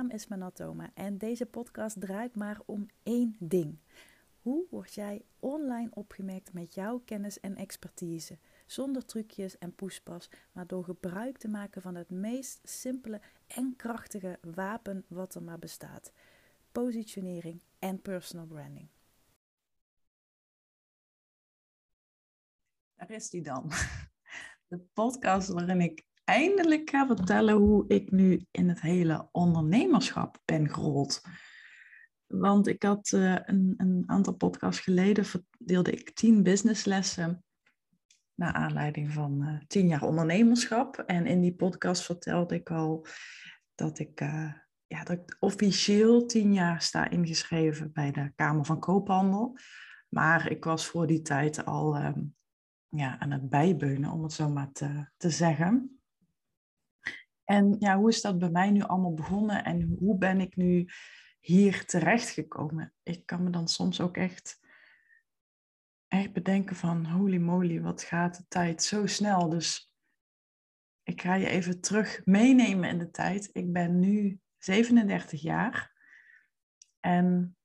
[0.00, 3.78] naam is Manatoma en deze podcast draait maar om één ding.
[4.42, 8.38] Hoe word jij online opgemerkt met jouw kennis en expertise?
[8.66, 14.38] Zonder trucjes en poespas, maar door gebruik te maken van het meest simpele en krachtige
[14.54, 16.12] wapen wat er maar bestaat:
[16.72, 18.88] positionering en personal branding.
[22.94, 23.70] Daar is die dan.
[24.68, 30.70] De podcast waarin ik eindelijk ga vertellen hoe ik nu in het hele ondernemerschap ben
[30.70, 31.20] gerold.
[32.26, 37.44] Want ik had uh, een, een, aantal podcasts geleden verdeelde ik tien businesslessen
[38.34, 40.98] naar aanleiding van uh, tien jaar ondernemerschap.
[40.98, 43.06] En in die podcast vertelde ik al
[43.74, 44.52] dat ik, uh,
[44.86, 49.58] ja, dat ik officieel tien jaar sta ingeschreven bij de Kamer van Koophandel.
[50.08, 52.20] Maar ik was voor die tijd al ehm,
[52.88, 55.99] ja, aan het bijbeunen, om het zo maar te, te zeggen.
[57.50, 60.88] En ja, hoe is dat bij mij nu allemaal begonnen en hoe ben ik nu
[61.40, 62.94] hier terechtgekomen?
[63.02, 64.60] Ik kan me dan soms ook echt,
[66.08, 69.48] echt bedenken van holy moly, wat gaat de tijd zo snel.
[69.48, 69.94] Dus
[71.02, 73.50] ik ga je even terug meenemen in de tijd.
[73.52, 75.92] Ik ben nu 37 jaar
[77.00, 77.56] en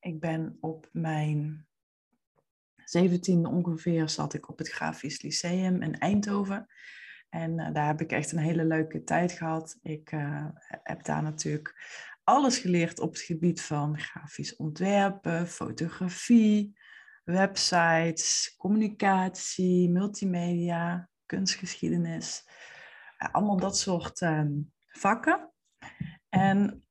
[0.00, 1.66] ik ben op mijn
[2.80, 6.68] 17e ongeveer zat ik op het Grafisch Lyceum in Eindhoven.
[7.32, 9.78] En uh, daar heb ik echt een hele leuke tijd gehad.
[9.82, 11.74] Ik uh, heb daar natuurlijk
[12.24, 16.78] alles geleerd op het gebied van grafisch ontwerpen, fotografie,
[17.24, 22.44] websites, communicatie, multimedia, kunstgeschiedenis.
[23.18, 24.52] Uh, allemaal dat soort ehm,
[24.86, 25.52] vakken.
[26.28, 26.86] En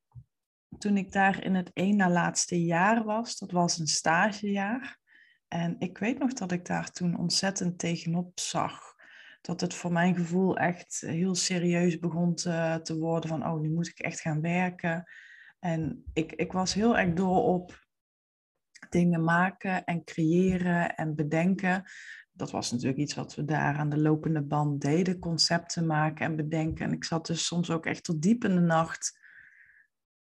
[0.78, 5.00] toen ik daar in het één na laatste jaar was, dat was een stagejaar.
[5.48, 8.91] En ik weet nog dat ik daar toen ontzettend tegenop zag
[9.42, 13.70] dat het voor mijn gevoel echt heel serieus begon te, te worden van, oh, nu
[13.70, 15.04] moet ik echt gaan werken.
[15.60, 17.86] En ik, ik was heel erg door op
[18.90, 21.84] dingen maken en creëren en bedenken.
[22.32, 26.36] Dat was natuurlijk iets wat we daar aan de lopende band deden, concepten maken en
[26.36, 26.86] bedenken.
[26.86, 29.20] En ik zat dus soms ook echt tot diep in de nacht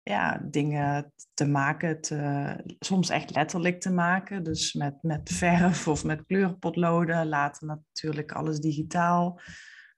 [0.02, 4.42] ja, dingen te maken, te, soms echt letterlijk te maken.
[4.42, 7.28] Dus met, met verf of met kleurpotloden.
[7.28, 9.40] Later natuurlijk alles digitaal.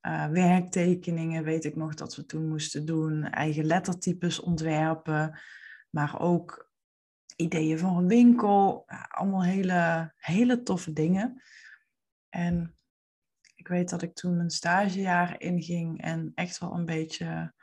[0.03, 3.25] Uh, werktekeningen weet ik nog dat we toen moesten doen.
[3.25, 5.39] Eigen lettertypes ontwerpen.
[5.91, 6.71] Maar ook
[7.37, 8.85] ideeën voor een winkel.
[9.09, 11.43] allemaal hele, hele toffe dingen.
[12.29, 12.77] En
[13.55, 17.55] ik weet dat ik toen mijn stagejaar inging en echt wel een beetje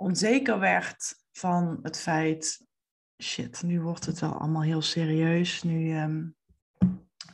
[0.00, 2.66] onzeker werd van het feit,
[3.22, 6.36] shit, nu wordt het wel allemaal heel serieus, nu, um,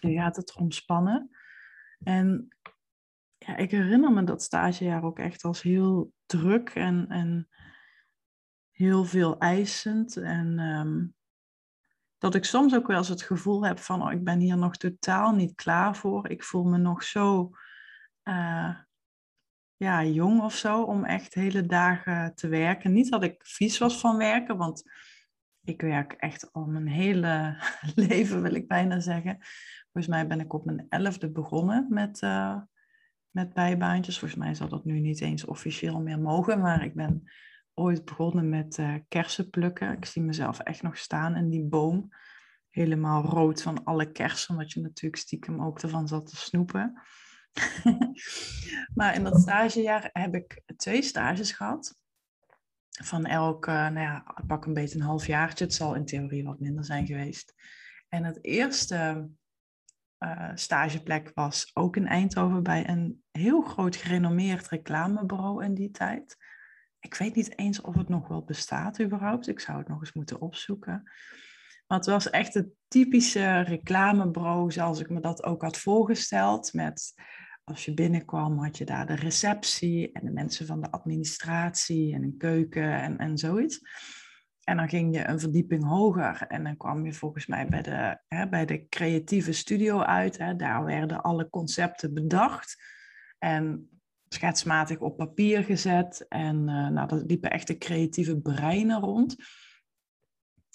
[0.00, 1.30] nu gaat het erom spannen.
[1.98, 2.48] En
[3.38, 7.48] ja, ik herinner me dat stagejaar ook echt als heel druk en, en
[8.70, 10.16] heel veel eisend.
[10.16, 11.14] En um,
[12.18, 14.76] dat ik soms ook wel eens het gevoel heb van, oh, ik ben hier nog
[14.76, 16.28] totaal niet klaar voor.
[16.28, 17.50] Ik voel me nog zo
[18.24, 18.76] uh,
[19.76, 22.92] ja, jong of zo om echt hele dagen te werken.
[22.92, 24.82] Niet dat ik vies was van werken, want
[25.64, 27.56] ik werk echt al mijn hele
[28.08, 29.38] leven, wil ik bijna zeggen.
[29.92, 32.56] Volgens mij ben ik op mijn elfde begonnen met, uh,
[33.30, 34.18] met bijbaantjes.
[34.18, 37.30] Volgens mij zal dat nu niet eens officieel meer mogen, maar ik ben
[37.74, 39.92] ooit begonnen met uh, kersen plukken.
[39.92, 42.08] Ik zie mezelf echt nog staan in die boom.
[42.70, 47.00] Helemaal rood van alle kersen, omdat je natuurlijk stiekem ook ervan zat te snoepen.
[48.94, 51.98] maar in dat stagejaar heb ik twee stages gehad.
[53.02, 55.64] Van elk, uh, nou ja, pak een beetje een half jaartje.
[55.64, 57.54] Het zal in theorie wat minder zijn geweest.
[58.08, 59.28] En het eerste
[60.18, 66.36] uh, stageplek was ook in Eindhoven bij een heel groot gerenommeerd reclamebureau in die tijd.
[67.00, 69.48] Ik weet niet eens of het nog wel bestaat überhaupt.
[69.48, 71.10] Ik zou het nog eens moeten opzoeken.
[71.86, 76.72] Maar het was echt het typische reclamebureau zoals ik me dat ook had voorgesteld.
[76.72, 77.14] Met
[77.70, 82.22] als je binnenkwam, had je daar de receptie en de mensen van de administratie en
[82.22, 83.80] een keuken en, en zoiets.
[84.64, 88.20] En dan ging je een verdieping hoger en dan kwam je volgens mij bij de,
[88.28, 90.38] hè, bij de creatieve studio uit.
[90.38, 90.56] Hè.
[90.56, 92.82] Daar werden alle concepten bedacht
[93.38, 93.90] en
[94.28, 96.26] schetsmatig op papier gezet.
[96.28, 99.36] En uh, nou, daar liepen echt de creatieve breinen rond.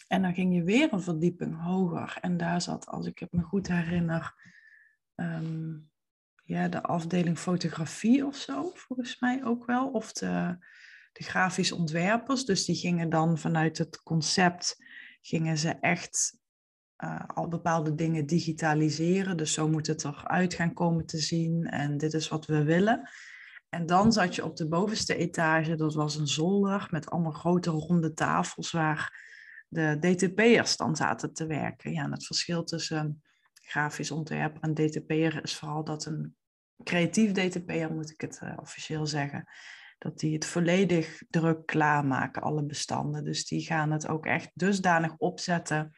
[0.07, 2.17] En dan ging je weer een verdieping hoger.
[2.21, 4.33] En daar zat, als ik het me goed herinner,
[5.15, 5.73] ehm,
[6.51, 9.87] ja, de afdeling fotografie of zo, volgens mij ook wel.
[9.87, 10.57] Of de,
[11.11, 12.45] de grafisch ontwerpers.
[12.45, 14.77] Dus die gingen dan vanuit het concept,
[15.21, 16.37] gingen ze echt
[16.97, 19.37] uh, al bepaalde dingen digitaliseren.
[19.37, 23.09] Dus zo moet het eruit gaan komen te zien en dit is wat we willen.
[23.69, 27.69] En dan zat je op de bovenste etage, dat was een zolder met allemaal grote
[27.69, 29.29] ronde tafels waar
[29.67, 31.91] de DTP'ers dan zaten te werken.
[31.91, 33.21] Ja, en het verschil tussen
[33.53, 36.35] grafisch ontwerp en DTP'er is vooral dat een
[36.83, 39.45] creatief DTP'er, moet ik het uh, officieel zeggen,
[39.97, 43.23] dat die het volledig druk klaarmaken, alle bestanden.
[43.23, 45.91] Dus die gaan het ook echt dusdanig opzetten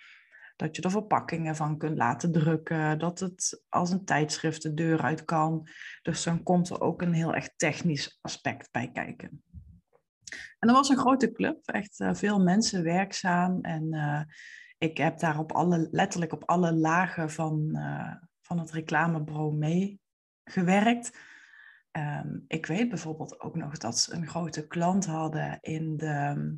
[0.55, 5.01] dat je er verpakkingen van kunt laten drukken, dat het als een tijdschrift de deur
[5.01, 5.67] uit kan.
[6.01, 9.43] Dus dan komt er ook een heel echt technisch aspect bij kijken.
[10.59, 13.61] En er was een grote club, echt uh, veel mensen werkzaam.
[13.61, 14.21] En uh,
[14.77, 17.77] ik heb daar op alle, letterlijk op alle lagen van,
[18.41, 19.55] van het reclamebureau
[20.43, 21.17] meegewerkt.
[21.91, 26.57] Um, ik weet bijvoorbeeld ook nog dat ze een grote klant hadden in de,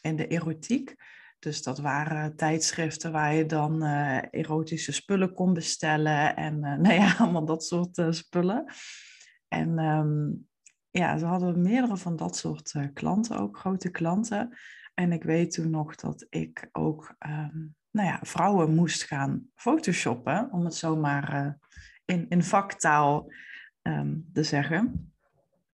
[0.00, 0.94] in de erotiek.
[1.38, 6.94] Dus dat waren tijdschriften waar je dan uh, erotische spullen kon bestellen en uh, nou
[6.94, 8.72] ja, allemaal dat soort uh, spullen.
[9.48, 10.48] En um,
[10.90, 14.58] ja, ze hadden meerdere van dat soort klanten ook, grote klanten.
[14.94, 20.52] En ik weet toen nog dat ik ook um, nou ja, vrouwen moest gaan photoshoppen,
[20.52, 21.58] om het zomaar
[22.08, 23.32] in, in vaktaal
[23.82, 25.12] um, te zeggen.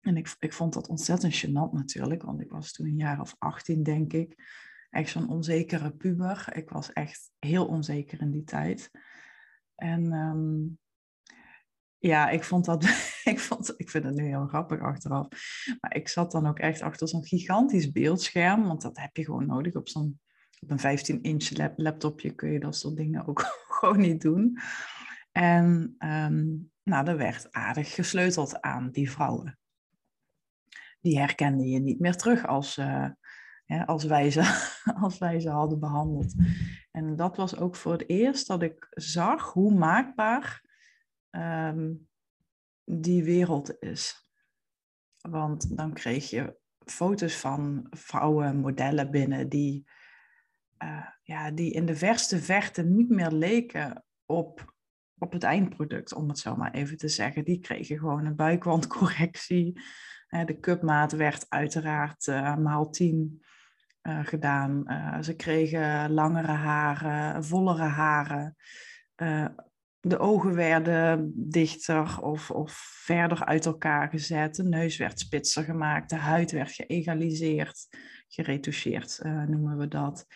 [0.01, 3.37] En ik, ik vond dat ontzettend gênant natuurlijk, want ik was toen een jaar of
[3.39, 4.37] 18, denk ik
[4.91, 6.47] echt zo'n onzekere puber.
[6.53, 8.91] Ik was echt heel onzeker in die tijd.
[9.75, 10.79] En um,
[11.99, 12.85] ja, ik vond dat,
[13.33, 15.29] ik, vond, ik vind het nu heel grappig achteraf.
[15.81, 19.47] Maar ik zat dan ook echt achter zo'n gigantisch beeldscherm, want dat heb je gewoon
[19.47, 20.21] nodig op zo'n
[20.61, 23.41] op een 15-inch laptopje kun je dat soort dingen ook
[23.79, 24.59] gewoon niet doen.
[25.33, 29.59] En um, nou, er werd aardig gesleuteld aan die vrouwen.
[31.01, 33.11] Die herkende je niet meer terug als, uh,
[33.85, 34.73] als, wij ze,
[35.05, 36.35] als wij ze hadden behandeld.
[36.91, 40.65] En dat was ook voor het eerst dat ik zag hoe maakbaar
[41.31, 42.09] um,
[42.85, 44.31] die wereld is.
[45.21, 49.89] Want dan kreeg je foto's van vrouwen, modellen binnen die,
[50.85, 54.75] uh, ja, die in de verste verte niet meer leken op,
[55.23, 57.45] op het eindproduct, om het zo maar even te zeggen.
[57.45, 59.81] Die kregen gewoon een buikwandcorrectie.
[60.29, 63.43] Uh, de cupmaat werd uiteraard uh, maal 10
[64.03, 64.85] uh, gedaan.
[65.25, 68.57] Ze kregen langere haren, vollere haren.
[70.01, 72.73] De ogen werden dichter of, of
[73.05, 74.55] verder uit elkaar gezet.
[74.55, 76.11] De neus werd spitser gemaakt.
[76.11, 77.89] De huid werd geëgaliseerd,
[78.29, 80.27] geretoucheerd noemen we dat.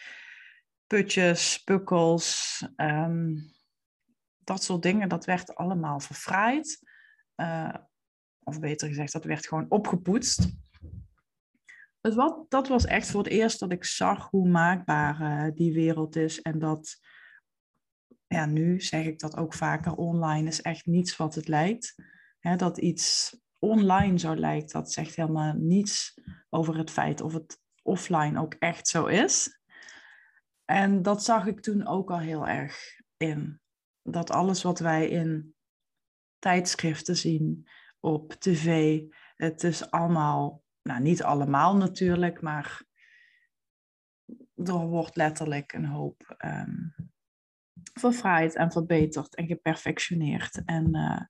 [0.86, 3.54] Putjes, pukkels, um,
[4.46, 6.78] dat soort dingen, dat werd allemaal verfraaid.
[8.42, 10.48] of beter gezegd, dat werd gewoon opgepoetst
[12.06, 15.72] het wat, dat was echt voor het eerst dat ik zag hoe maakbaar uh, die
[15.72, 16.42] wereld is.
[16.42, 16.96] En dat,
[18.26, 21.94] ja, nu zeg ik dat ook vaker, online is echt niets wat het lijkt.
[22.56, 26.20] Dat iets online zo lijkt, dat zegt helemaal niets
[26.50, 29.60] over het feit of het offline ook echt zo is.
[30.64, 32.78] En dat zag ik toen ook al heel erg
[33.16, 33.60] in.
[34.06, 35.54] Dat alles wat wij in
[36.38, 37.68] tijdschriften zien,
[38.00, 39.00] op tv,
[39.36, 42.84] het is allemaal nou, niet allemaal natuurlijk, maar
[44.54, 46.94] er wordt letterlijk een hoop um,
[47.92, 50.62] verfraaid en verbeterd en geperfectioneerd.
[50.64, 51.20] En uh,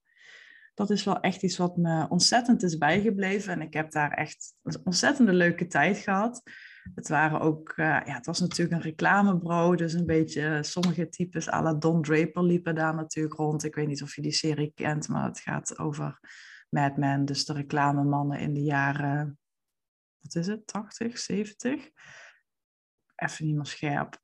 [0.74, 3.52] dat is wel echt iets wat me ontzettend is bijgebleven.
[3.52, 6.42] En ik heb daar echt een ontzettende leuke tijd gehad.
[6.94, 11.50] Het waren ook, uh, ja, het was natuurlijk een reclamebureau, dus een beetje sommige types
[11.50, 13.64] à la Don Draper liepen daar natuurlijk rond.
[13.64, 16.20] Ik weet niet of je die serie kent, maar het gaat over
[16.68, 19.38] Mad Men, dus de reclamemannen in de jaren
[20.26, 21.90] wat is het, 80, 70?
[23.14, 24.20] Even niet meer scherp.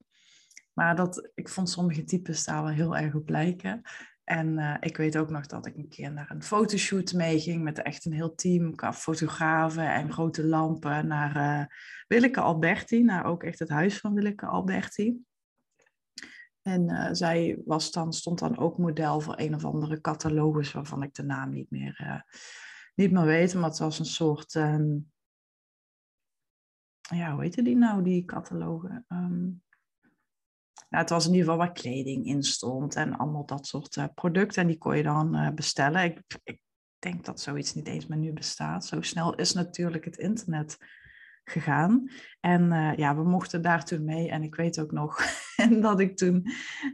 [0.73, 3.83] Maar dat, ik vond sommige types daar wel heel erg op lijken.
[4.25, 7.83] En uh, ik weet ook nog dat ik een keer naar een fotoshoot meeging met
[7.83, 11.67] echt een heel team qua fotografen en grote lampen naar uh,
[12.07, 15.19] Willeke Alberti, naar ook echt het huis van Willeke Alberti.
[16.63, 21.03] En uh, zij was dan, stond dan ook model voor een of andere catalogus waarvan
[21.03, 22.25] ik de naam niet meer,
[22.95, 23.55] niet meer weet.
[23.55, 25.13] Maar het was een soort um,
[27.11, 29.05] ja, hoe heette die nou, die catalogen?
[29.09, 29.63] Um,
[30.89, 34.05] nou, het was in ieder geval waar kleding in stond en allemaal dat soort uh,
[34.15, 34.63] producten.
[34.63, 36.05] En die kon je dan uh, bestellen.
[36.05, 36.61] Ik, ik,
[36.99, 38.87] denk dat zoiets niet eens meer nu bestaat.
[38.87, 40.77] Zo snel is natuurlijk het internet
[41.45, 42.11] gegaan.
[42.41, 44.31] En uh, ja, we mochten daar toen mee.
[44.31, 45.21] En ik weet ook nog
[45.81, 46.47] dat ik toen,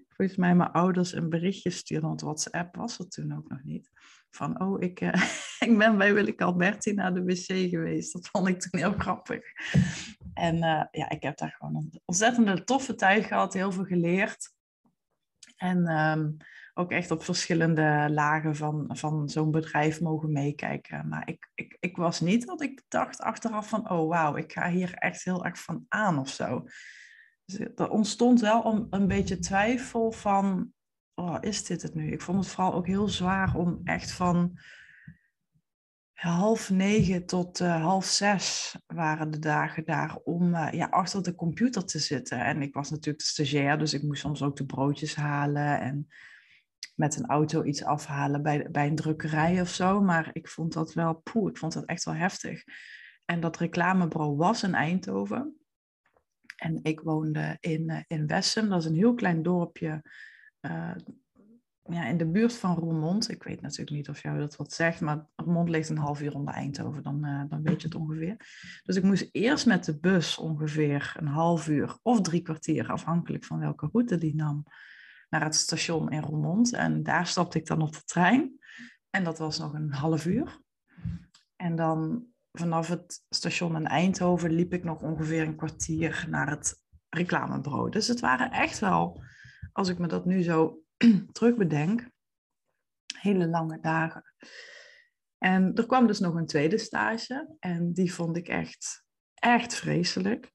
[0.09, 2.07] volgens mij, mijn ouders een berichtje stuurde.
[2.07, 3.91] Want WhatsApp was er toen ook nog niet
[4.31, 5.13] van, oh, ik, uh,
[5.69, 8.13] ik ben bij Willeke Alberti naar de wc geweest.
[8.13, 9.43] Dat vond ik toen heel grappig.
[10.35, 14.53] En uh, ja, ik heb daar gewoon een ontzettende toffe tijd gehad, heel veel geleerd.
[15.57, 16.31] En ehm,
[16.75, 21.09] ook echt op verschillende lagen van, van zo'n bedrijf mogen meekijken.
[21.09, 24.71] Maar ik, ik, ik was niet dat ik dacht achteraf van, oh wauw, ik ga
[24.71, 26.65] hier echt heel erg van aan of zo.
[27.45, 30.73] Dus er ontstond wel een, een beetje twijfel van,
[31.19, 32.13] oh, is dit het nu?
[32.13, 34.59] Ik vond het vooral ook heel zwaar om echt van
[36.13, 41.35] half negen tot uh, half zes waren de dagen daar om uh, ja, achter de
[41.35, 42.45] computer te zitten.
[42.45, 46.09] En ik was natuurlijk de stagiair, dus ik moest soms ook de broodjes halen en
[46.95, 50.01] met een auto iets afhalen bij, bij een drukkerij of zo.
[50.01, 52.65] Maar ik vond dat wel, poeh, ik vond dat echt wel heftig.
[53.25, 55.57] En dat reclamebureau was in Eindhoven.
[56.57, 60.03] En ik woonde in, uh, in Wessem, dat is een heel klein dorpje
[61.91, 63.31] ja, in de buurt van Roermond.
[63.31, 66.35] Ik weet natuurlijk niet of jou dat wat zegt, maar Roermond ligt een half uur
[66.35, 68.37] onder Eindhoven, dan, uh, dan weet je het ongeveer.
[68.83, 73.45] Dus ik moest eerst met de bus ongeveer een half uur of drie kwartier, afhankelijk
[73.45, 74.65] van welke route die nam,
[75.29, 76.73] naar het station in Roermond.
[76.73, 78.59] En daar stapte ik dan op de trein.
[79.11, 80.61] En dat was nog een half uur.
[81.57, 86.83] En dan vanaf het station in Eindhoven liep ik nog ongeveer een kwartier naar het
[87.09, 87.91] reclamebureau.
[87.91, 89.23] Dus het waren echt wel,
[89.79, 90.83] als ik me dat nu zo
[91.33, 92.11] terugbedenk,
[93.19, 94.35] hele lange dagen.
[95.39, 99.05] En er kwam dus nog een tweede stage en die vond ik echt,
[99.35, 100.53] echt vreselijk.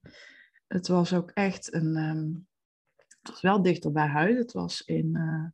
[0.68, 2.48] Het was ook echt een, um,
[2.98, 4.38] het was wel dichter bij huis.
[4.38, 5.50] Het was in, uh,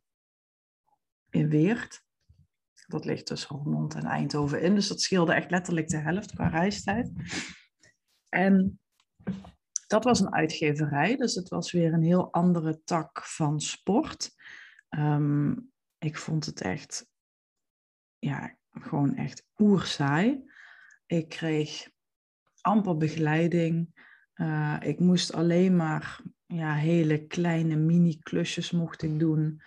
[1.42, 2.02] in Weert.
[2.86, 6.48] Dat ligt tussen Roermond en Eindhoven in, dus dat scheelde echt letterlijk de helft qua
[6.48, 7.10] reistijd.
[8.28, 8.80] En
[9.90, 14.34] dat was een uitgeverij, dus het was weer een heel andere tak van sport.
[14.88, 17.06] Um, ik vond het echt,
[18.18, 20.50] ja, gewoon echt oerzaai.
[21.06, 21.88] Ik kreeg
[22.60, 24.08] amper begeleiding.
[24.34, 29.62] Uh, ik moest alleen maar ja, hele kleine mini-klusjes mocht ik doen.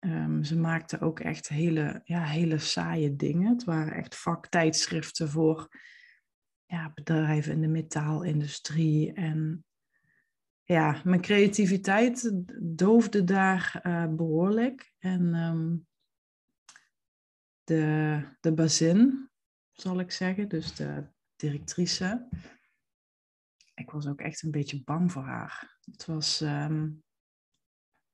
[0.00, 3.52] Um, ze maakten ook echt hele, ja, hele saaie dingen.
[3.52, 5.68] Het waren echt vaktijdschriften voor
[6.70, 9.64] ja, bedrijven in de metaalindustrie en
[10.62, 14.94] ja, mijn creativiteit doofde daar uh, behoorlijk.
[14.98, 15.86] En um,
[17.64, 19.30] de, de bazin,
[19.72, 22.28] zal ik zeggen, dus de directrice.
[23.74, 25.78] Ik was ook echt een beetje bang voor haar.
[25.80, 27.02] Het was, um,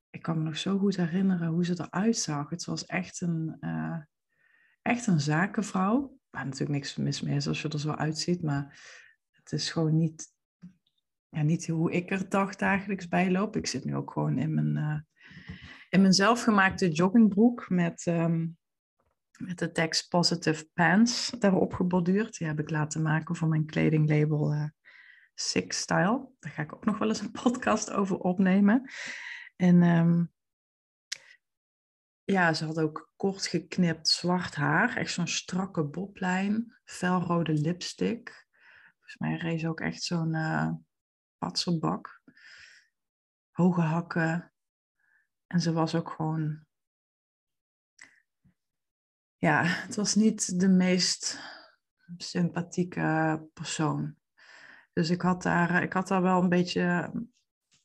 [0.09, 2.49] ik kan me nog zo goed herinneren hoe ze eruit zag.
[2.49, 4.01] Het was echt een, uh,
[4.81, 6.16] echt een zakenvrouw.
[6.29, 8.79] Waar natuurlijk niks mis mee is als je er zo uitziet, maar
[9.31, 10.35] het is gewoon niet
[11.29, 13.55] ja, niet hoe ik er dagdagelijks bij loop.
[13.55, 14.99] Ik zit nu ook gewoon in mijn, uh,
[15.89, 18.57] in mijn zelfgemaakte joggingbroek met, um,
[19.37, 22.37] met de tekst Positive Pants daarop geborduurd.
[22.37, 24.63] Die heb ik laten maken voor mijn kledinglabel uh,
[25.33, 26.29] Six Style.
[26.39, 28.89] Daar ga ik ook nog wel eens een podcast over opnemen.
[29.55, 30.31] En um,
[32.27, 34.97] ja, ze had ook kort geknipt zwart haar.
[34.97, 36.75] Echt zo'n strakke boblijn.
[36.83, 38.47] Felrode lipstick.
[38.93, 40.33] Volgens mij reed ze ook echt zo'n...
[40.33, 40.71] Uh,
[41.37, 42.21] patselbak,
[43.51, 44.53] hoge hakken.
[45.47, 46.65] En ze was ook gewoon.
[49.37, 51.39] Ja, het was niet de meest
[52.17, 54.15] sympathieke persoon.
[54.93, 57.11] Dus ik had daar, ik had daar wel een beetje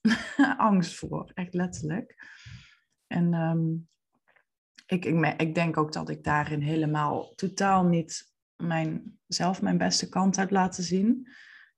[0.57, 2.17] angst voor, echt letterlijk.
[3.07, 3.89] En um,
[4.93, 10.09] ik, ik, ik denk ook dat ik daarin helemaal totaal niet mijn, zelf mijn beste
[10.09, 11.29] kant heb laten zien.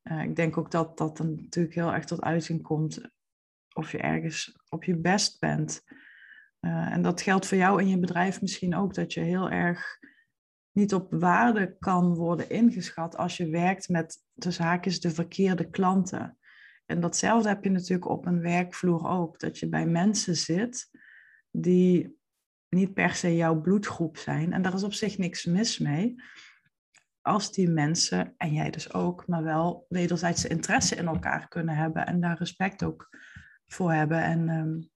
[0.03, 3.11] Uh, ik denk ook dat dat dan natuurlijk heel erg tot uiting komt
[3.73, 5.83] of je ergens op je best bent.
[6.61, 9.99] Uh, en dat geldt voor jou in je bedrijf misschien ook, dat je heel erg
[10.73, 16.39] niet op waarde kan worden ingeschat als je werkt met de zaakjes de verkeerde klanten.
[16.87, 20.91] En datzelfde heb je natuurlijk op een werkvloer ook, dat je bij mensen zit
[21.51, 22.17] die
[22.75, 24.53] niet per se jouw bloedgroep zijn.
[24.53, 26.17] En daar is op zich niks mis mee
[27.25, 32.07] als die mensen, en jij dus ook, maar wel wederzijdse interesse in elkaar kunnen hebben
[32.07, 33.09] en daar respect ook
[33.67, 34.23] voor hebben.
[34.23, 34.91] En, um,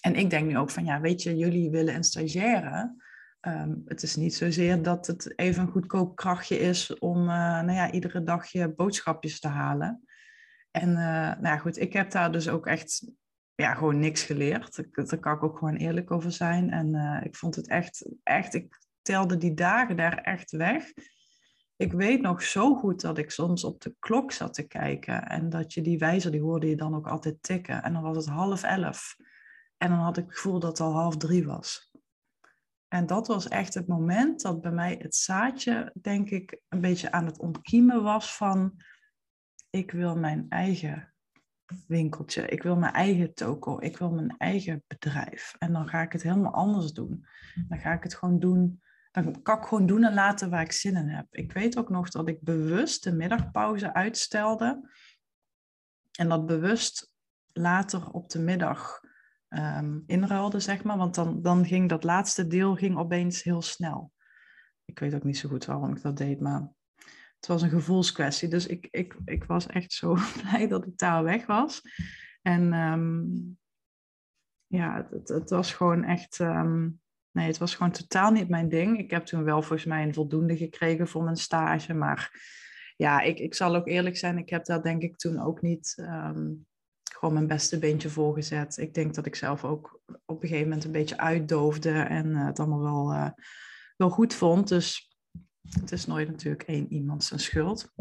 [0.00, 3.02] en ik denk nu ook van, ja, weet je, jullie willen een stagiaire.
[3.40, 7.72] Um, het is niet zozeer dat het even een goedkoop krachtje is om uh, nou
[7.72, 10.04] ja, iedere dag je boodschapjes te halen.
[10.70, 13.06] En uh, nou goed, ik heb daar dus ook echt
[13.54, 14.76] ja, gewoon niks geleerd.
[14.94, 16.70] Daar kan ik ook gewoon eerlijk over zijn.
[16.70, 20.92] En uh, ik vond het echt, echt, ik telde die dagen daar echt weg
[21.76, 25.48] ik weet nog zo goed dat ik soms op de klok zat te kijken en
[25.48, 27.82] dat je die wijzer, die hoorde je dan ook altijd tikken.
[27.82, 29.16] En dan was het half elf.
[29.76, 31.92] En dan had ik het gevoel dat het al half drie was.
[32.88, 37.12] En dat was echt het moment dat bij mij het zaadje, denk ik, een beetje
[37.12, 38.82] aan het ontkiemen was van,
[39.70, 41.13] ik wil mijn eigen
[41.86, 42.46] winkeltje.
[42.46, 43.80] Ik wil mijn eigen toko.
[43.80, 45.54] Ik wil mijn eigen bedrijf.
[45.58, 47.26] En dan ga ik het helemaal anders doen.
[47.68, 48.82] Dan ga ik het gewoon doen.
[49.10, 51.26] Dan kan ik gewoon doen en laten waar ik zin in heb.
[51.30, 54.90] Ik weet ook nog dat ik bewust de middagpauze uitstelde.
[56.18, 57.12] En dat bewust
[57.52, 59.00] later op de middag
[59.48, 60.96] um, inruilde, zeg maar.
[60.96, 64.12] Want dan, dan ging dat laatste deel ging opeens heel snel.
[64.84, 66.73] Ik weet ook niet zo goed waarom ik dat deed, maar
[67.44, 68.48] het was een gevoelskwestie.
[68.48, 71.82] Dus ik, ik, ik was echt zo blij dat ik daar weg was.
[72.42, 73.58] En um,
[74.66, 76.38] ja, het, het, was gewoon echt.
[76.38, 78.98] Um, nee, het was gewoon totaal niet mijn ding.
[78.98, 81.94] Ik heb toen wel volgens mij een voldoende gekregen voor mijn stage.
[81.94, 82.30] Maar
[82.96, 85.94] ja, ik, ik zal ook eerlijk zijn, ik heb daar denk ik toen ook niet
[85.98, 86.66] um,
[87.12, 88.76] gewoon mijn beste beentje voor gezet.
[88.76, 92.46] Ik denk dat ik zelf ook op een gegeven moment een beetje uitdoofde en uh,
[92.46, 93.30] het allemaal wel, uh,
[93.96, 94.68] wel goed vond.
[94.68, 95.13] Dus
[95.70, 97.92] het is nooit natuurlijk één iemand zijn schuld.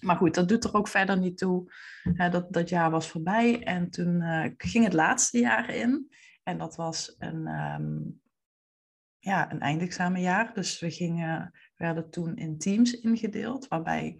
[0.00, 1.72] Maar goed, dat doet er ook verder niet toe.
[2.30, 6.12] dat, dat jaar was voorbij en toen uh, ging het laatste jaar in.
[6.42, 8.20] En dat was een, um,
[9.18, 10.54] ja, een eindexamenjaar.
[10.54, 14.16] Dus we gingen, werden toen in teams ingedeeld, waarbij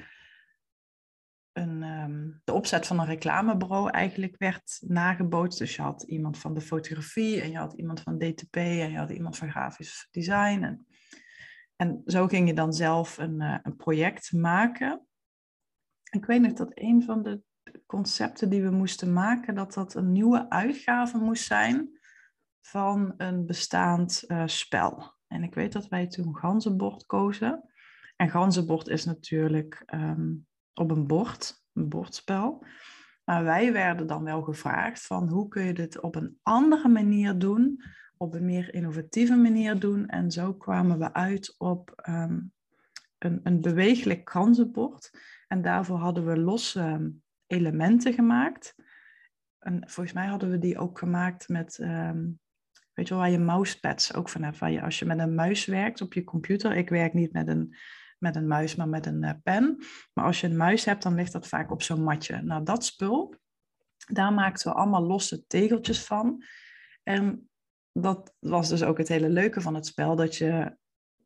[1.53, 5.59] een, um, de opzet van een reclamebureau eigenlijk werd nagebootst.
[5.59, 8.99] Dus je had iemand van de fotografie en je had iemand van DTP en je
[8.99, 10.63] had iemand van grafisch design.
[10.63, 10.87] En
[11.81, 15.07] en zo ging je dan zelf een, uh, een project maken.
[16.11, 17.43] Ik weet nog dat een van de
[17.87, 22.01] concepten die we moesten maken, dat dat een nieuwe uitgave moest zijn
[22.61, 25.15] van een bestaand uh, spel.
[25.27, 27.71] En ik weet dat wij toen ganzenbord kozen.
[28.17, 32.67] En ganzenbord is natuurlijk um, op een bord, een bordspel.
[33.25, 37.39] Maar wij werden dan wel gevraagd van hoe kun je dit op een andere manier
[37.39, 37.83] doen
[38.23, 40.07] op een meer innovatieve manier doen.
[40.07, 42.53] En zo kwamen we uit op um,
[43.19, 44.35] een, een bewegelijk.
[45.49, 47.11] En daarvoor hadden we losse ehm,
[47.47, 48.75] elementen gemaakt.
[49.59, 52.41] En volgens mij hadden we die ook gemaakt met, um,
[52.93, 54.59] weet je wel, waar je mousepads ook van hebt.
[54.59, 56.77] Waar je, als je met een muis werkt op je computer.
[56.77, 57.77] Ik werk niet met een,
[58.19, 59.85] met een muis, maar met een uh, pen.
[60.13, 62.43] Maar als je een muis hebt, dan ligt dat vaak op zo'n matje.
[62.43, 63.35] Nou, dat spul,
[64.07, 66.45] daar maakten we allemaal losse tegeltjes van.
[67.03, 67.50] En
[67.93, 70.77] dat was dus ook het hele leuke van het spel, dat je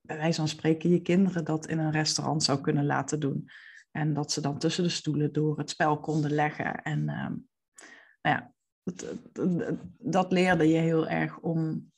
[0.01, 3.49] bij wijze van spreken je kinderen dat in een restaurant zou kunnen laten doen.
[3.91, 6.83] En dat ze dan tussen de stoelen door het spel konden leggen.
[6.83, 7.29] En uh,
[8.23, 8.53] nou ja,
[9.99, 11.93] dat leerde je heel erg om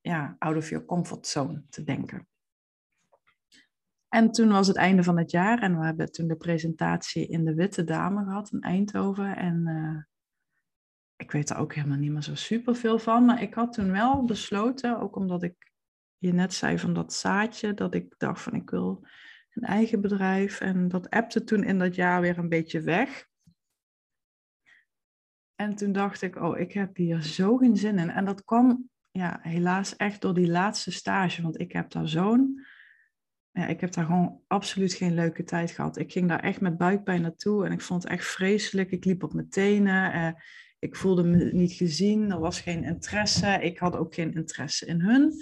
[0.00, 2.28] ja, out of your comfort zone te denken.
[4.08, 7.44] En toen was het einde van het jaar en we hebben toen de presentatie in
[7.44, 9.36] de Witte Dame gehad in Eindhoven.
[9.36, 10.02] En uh,
[11.16, 13.24] ik weet er ook helemaal niet meer zo super veel van.
[13.24, 15.72] Maar ik had toen wel besloten, ook omdat ik
[16.18, 19.06] je net zei van dat zaadje, dat ik dacht van ik wil
[19.50, 20.60] een eigen bedrijf.
[20.60, 23.28] En dat appte toen in dat jaar weer een beetje weg.
[25.54, 28.10] En toen dacht ik, oh, ik heb hier zo geen zin in.
[28.10, 31.42] En dat kwam ja, helaas echt door die laatste stage.
[31.42, 32.66] Want ik heb daar zo'n.
[33.50, 35.98] Ja, ik heb daar gewoon absoluut geen leuke tijd gehad.
[35.98, 38.90] Ik ging daar echt met buikpijn naartoe en ik vond het echt vreselijk.
[38.90, 40.12] Ik liep op mijn tenen.
[40.12, 40.32] Eh,
[40.86, 43.58] ik voelde me niet gezien, er was geen interesse.
[43.60, 45.34] Ik had ook geen interesse in hun.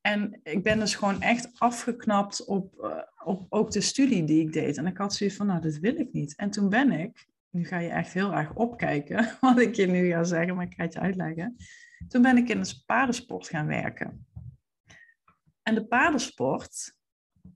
[0.00, 4.52] En ik ben dus gewoon echt afgeknapt op, uh, op ook de studie die ik
[4.52, 4.76] deed.
[4.76, 6.36] En ik had zoiets van, nou, dat wil ik niet.
[6.36, 10.10] En toen ben ik, nu ga je echt heel erg opkijken, wat ik je nu
[10.10, 11.56] ga zeggen, maar ik ga het je uitleggen.
[12.08, 14.26] Toen ben ik in de paardensport gaan werken.
[15.62, 16.94] En de paardensport,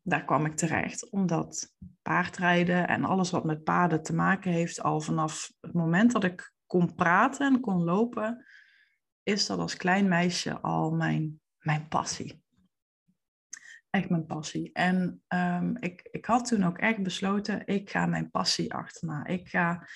[0.02, 5.00] daar kwam ik terecht, omdat paardrijden en alles wat met paarden te maken heeft, al
[5.00, 8.44] vanaf het moment dat ik kon praten en kon lopen,
[9.22, 12.42] is dat als klein meisje al mijn, mijn passie.
[13.90, 14.72] Echt mijn passie.
[14.72, 19.26] En um, ik, ik had toen ook echt besloten, ik ga mijn passie achterna.
[19.26, 19.88] Ik ga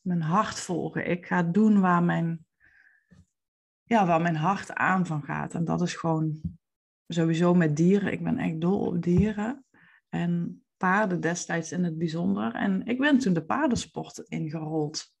[0.00, 1.10] mijn hart volgen.
[1.10, 2.46] Ik ga doen waar mijn,
[3.82, 5.54] ja, waar mijn hart aan van gaat.
[5.54, 6.40] En dat is gewoon
[7.06, 8.12] sowieso met dieren.
[8.12, 9.64] Ik ben echt dol op dieren.
[10.08, 12.54] En paarden destijds in het bijzonder.
[12.54, 15.14] En ik ben toen de paardensport ingerold.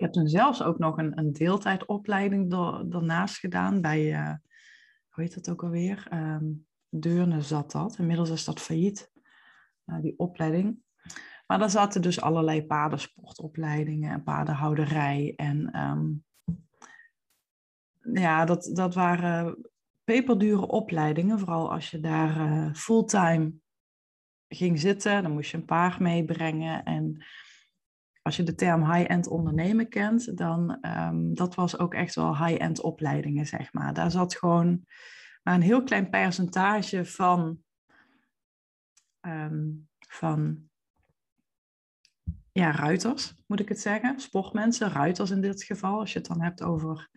[0.00, 2.50] Ik heb toen zelfs ook nog een, een deeltijdopleiding
[2.90, 4.34] daarnaast gedaan bij, uh,
[5.08, 6.08] hoe heet dat ook alweer?
[6.12, 7.98] Um, Deurne zat dat.
[7.98, 9.12] Inmiddels is dat failliet,
[9.86, 10.82] uh, die opleiding.
[11.46, 15.32] Maar daar zaten dus allerlei paardensportopleidingen en paardenhouderij.
[15.36, 16.24] En um,
[18.12, 19.70] ja, dat, dat waren
[20.04, 21.38] peperdure opleidingen.
[21.38, 23.52] Vooral als je daar uh, fulltime
[24.48, 26.84] ging zitten, dan moest je een paard meebrengen.
[26.84, 27.24] En
[28.30, 32.80] als je de term high-end ondernemen kent, dan um, dat was ook echt wel high-end
[32.80, 33.94] opleidingen, zeg maar.
[33.94, 34.86] Daar zat gewoon
[35.42, 37.62] maar een heel klein percentage van,
[39.20, 40.68] um, van
[42.52, 44.20] ja, ruiters, moet ik het zeggen.
[44.20, 47.08] Sportmensen, ruiters in dit geval, als je het dan hebt over,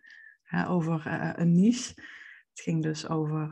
[0.68, 1.08] over
[1.40, 1.94] een niche.
[2.50, 3.52] Het ging dus over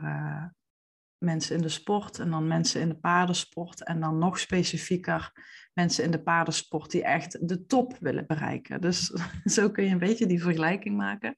[1.22, 5.32] mensen in de sport en dan mensen in de paardensport en dan nog specifieker
[5.74, 8.80] mensen in de paardensport die echt de top willen bereiken.
[8.80, 9.12] Dus
[9.54, 11.36] zo kun je een beetje die vergelijking maken.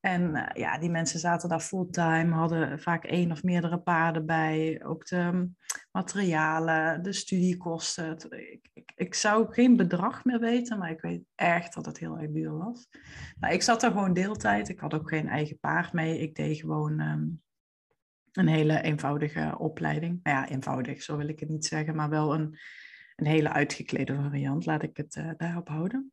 [0.00, 4.80] En uh, ja, die mensen zaten daar fulltime, hadden vaak één of meerdere paarden bij.
[4.84, 5.50] Ook de
[5.92, 8.16] materialen, de studiekosten.
[8.30, 12.18] Ik, ik, ik, zou geen bedrag meer weten, maar ik weet echt dat het heel
[12.18, 12.88] erg duur was.
[13.40, 14.68] Nou, ik zat er gewoon deeltijd.
[14.68, 16.18] Ik had ook geen eigen paard mee.
[16.18, 17.42] Ik deed gewoon um,
[18.32, 20.20] een hele eenvoudige opleiding.
[20.22, 22.58] Nou ja, eenvoudig, zo wil ik het niet zeggen, maar wel een,
[23.16, 24.66] een hele uitgeklede variant.
[24.66, 26.12] Laat ik het uh, daarop houden.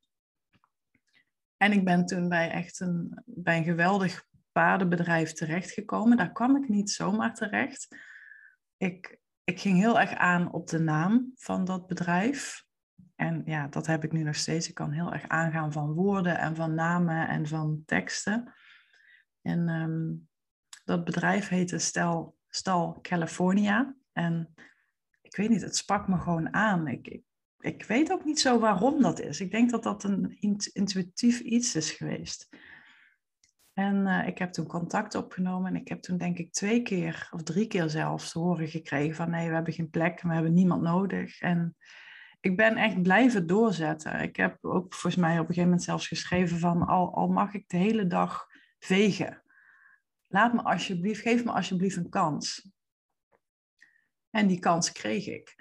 [1.57, 6.17] En ik ben toen bij echt een, bij een geweldig paardenbedrijf terechtgekomen.
[6.17, 7.97] Daar kwam ik niet zomaar terecht.
[8.77, 12.65] Ik, ik ging heel erg aan op de naam van dat bedrijf.
[13.15, 14.69] En ja, dat heb ik nu nog steeds.
[14.69, 18.53] Ik kan heel erg aangaan van woorden en van namen en van teksten.
[19.41, 20.26] En um,
[20.87, 23.95] dat bedrijf heette Stel, Stal California.
[24.13, 24.53] En
[25.21, 26.87] ik weet niet, het sprak me gewoon aan.
[26.87, 27.23] Ik, ik,
[27.59, 29.41] ik weet ook niet zo waarom dat is.
[29.41, 30.37] Ik denk dat dat een
[30.73, 32.49] intuïtief iets is geweest.
[33.73, 37.29] En uh, ik heb toen contact opgenomen en ik heb toen denk ik twee keer
[37.31, 40.53] of drie keer zelfs te horen gekregen van nee, we hebben geen plek, we hebben
[40.53, 41.39] niemand nodig.
[41.41, 41.75] En
[42.39, 44.21] ik ben echt blijven doorzetten.
[44.21, 47.53] Ik heb ook volgens mij op een gegeven moment zelfs geschreven van al, al mag
[47.53, 48.45] ik de hele dag
[48.79, 49.41] vegen
[50.27, 52.71] laat me alsjeblieft, geef me alsjeblieft een kans.
[54.29, 55.55] En die kans kreeg ik.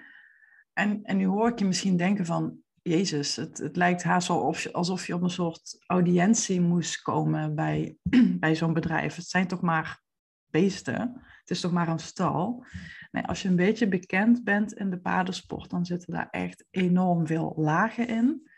[0.73, 4.55] En, en nu hoor ik je misschien denken van, Jezus, het, het lijkt haast wel
[4.71, 7.97] alsof je op een soort audiëntie moest komen bij,
[8.39, 9.15] bij zo'n bedrijf.
[9.15, 10.01] Het zijn toch maar
[10.45, 12.65] beesten, het is toch maar een stal.
[13.11, 17.27] Nee, als je een beetje bekend bent in de paardensport, dan zitten daar echt enorm
[17.27, 18.49] veel lagen in.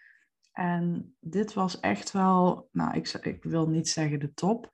[0.52, 4.74] En dit was echt wel, nou, ik, ik wil niet zeggen de top,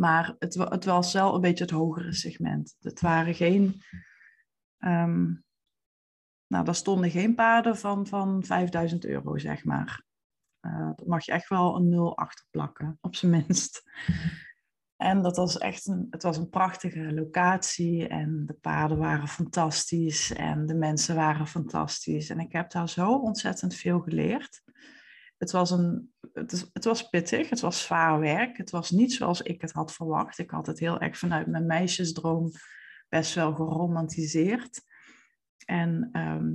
[0.00, 2.76] maar het, het, was wel een beetje het hogere segment.
[2.80, 3.82] Het waren geen.
[4.78, 5.44] Um,
[6.46, 10.04] nou, daar stonden geen paarden van, van 5000 euro, zeg maar.
[10.60, 13.82] Uh, dat mag je echt wel een nul achter plakken, op zijn minst.
[14.96, 20.32] En dat was echt een, het was een prachtige locatie en de paarden waren fantastisch
[20.32, 22.30] en de mensen waren fantastisch.
[22.30, 24.62] En ik heb daar zo ontzettend veel geleerd
[25.40, 28.56] het was, een, het, was pittig, het was zwaar werk.
[28.56, 30.38] Het was niet zoals ik het had verwacht.
[30.38, 32.50] Ik had het heel erg vanuit mijn meisjesdroom
[33.08, 34.82] best wel geromantiseerd.
[35.64, 36.48] En ehm,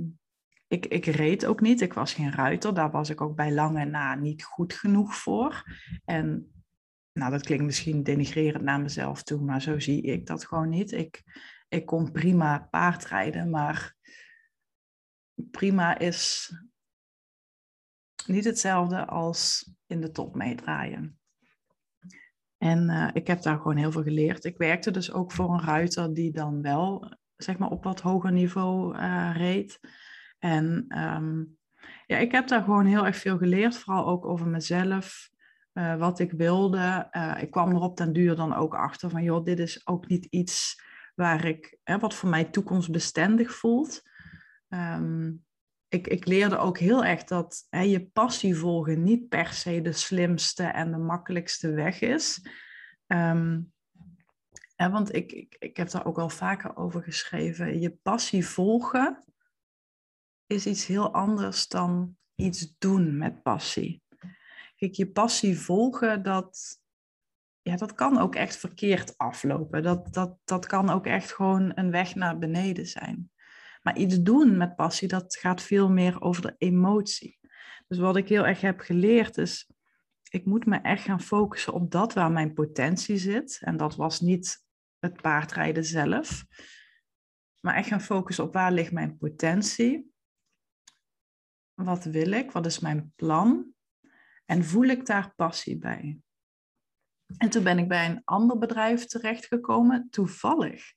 [0.66, 1.80] ik, ik reed ook niet.
[1.80, 2.74] Ik was geen ruiter.
[2.74, 5.64] Daar was ik ook bij lange na niet goed genoeg voor.
[6.04, 6.50] En
[7.12, 10.92] nou, dat klinkt misschien denigrerend naar mezelf toe, maar zo zie ik dat gewoon niet.
[10.92, 11.22] Ik,
[11.68, 13.94] ik kon prima paardrijden, maar
[15.50, 16.50] prima is
[18.28, 21.18] niet hetzelfde als in de top meedraaien.
[22.58, 24.44] En uh, ik heb daar gewoon heel veel geleerd.
[24.44, 28.32] Ik werkte dus ook voor een ruiter die dan wel, zeg maar, op wat hoger
[28.32, 29.80] niveau uh, reed.
[30.38, 31.58] En um,
[32.06, 35.30] ja, ik heb daar gewoon heel erg veel geleerd, vooral ook over mezelf,
[35.72, 37.08] uh, wat ik wilde.
[37.40, 40.24] ik kwam er op den duur dan ook achter van, joh, dit is ook niet
[40.24, 40.82] iets
[41.14, 44.02] waar ik, hè, wat voor mij toekomstbestendig voelt.
[44.68, 45.45] Um,
[45.88, 49.92] ik, ik leerde ook heel erg dat hè, je passie volgen niet per se de
[49.92, 52.48] slimste en de makkelijkste weg is.
[53.06, 53.72] Um,
[54.74, 57.80] hè, want ik, ik, ik heb daar ook al vaker over geschreven.
[57.80, 59.24] Je passie volgen
[60.46, 64.02] is iets heel anders dan iets doen met passie.
[64.76, 66.80] Kijk, je passie volgen, dat,
[67.62, 69.82] ja, dat kan ook echt verkeerd aflopen.
[69.82, 73.30] Dat, dat, dat kan ook echt gewoon een weg naar beneden zijn.
[73.86, 77.38] Maar iets doen met passie, dat gaat veel meer over de emotie.
[77.86, 79.70] Dus wat ik heel erg heb geleerd is,
[80.30, 83.58] ik moet me echt gaan focussen op dat waar mijn potentie zit.
[83.60, 84.64] En dat was niet
[84.98, 86.44] het paardrijden zelf,
[87.60, 90.12] maar echt gaan focussen op waar ligt mijn potentie.
[91.74, 92.50] Wat wil ik?
[92.50, 93.74] Wat is mijn plan?
[94.44, 96.18] En voel ik daar passie bij?
[97.36, 100.92] En toen ben ik bij een ander bedrijf terechtgekomen, toevallig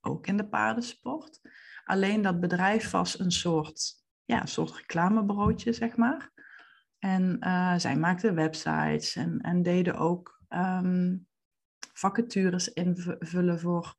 [0.00, 1.40] ook in de paardensport.
[1.84, 6.30] Alleen dat bedrijf was een soort, ja, soort reclamebureautje, zeg maar.
[6.98, 11.26] En uh, zij maakten websites en, en deden ook um,
[11.92, 13.96] vacatures invullen voor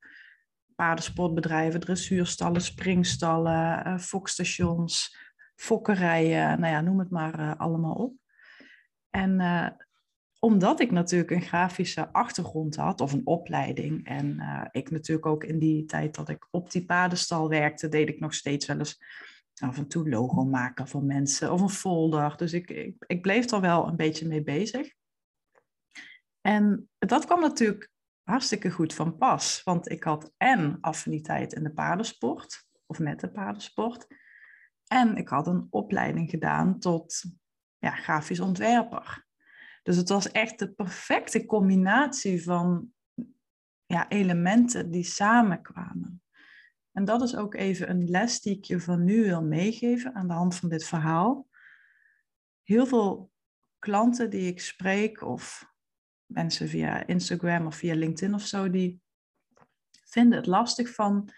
[0.76, 5.18] paardensportbedrijven, dressuurstallen, springstallen, uh, fokstations,
[5.56, 8.16] fokkerijen, nou ja, noem het maar uh, allemaal op.
[9.10, 9.40] En
[10.44, 14.06] omdat ik natuurlijk een grafische achtergrond had of een opleiding.
[14.06, 18.10] En uh, ik natuurlijk ook in die tijd dat ik op die paardenstal werkte, deed
[18.10, 19.04] ik nog steeds wel eens
[19.62, 22.38] af en toe logo maken voor mensen of een folder.
[22.38, 24.94] Dus ik, ik, ik bleef er wel een beetje mee bezig.
[26.42, 27.92] En dat kwam natuurlijk
[28.24, 29.62] hartstikke goed van pas.
[29.64, 34.08] Want ik had en affiniteit in de paardensport, of met de paardensport.
[34.88, 37.24] En ik had een opleiding gedaan tot
[37.78, 39.32] ja, grafisch ontwerper.
[39.84, 42.94] Dus het was echt de perfecte combinatie van
[43.86, 46.22] ja, elementen die samenkwamen.
[46.92, 50.28] En dat is ook even een les die ik je van nu wil meegeven aan
[50.28, 51.48] de hand van dit verhaal.
[52.64, 53.32] Heel veel
[53.80, 55.72] klanten die ik spreek, of
[56.26, 59.02] mensen via Instagram of via LinkedIn of zo, die
[60.04, 61.30] vinden het lastig van,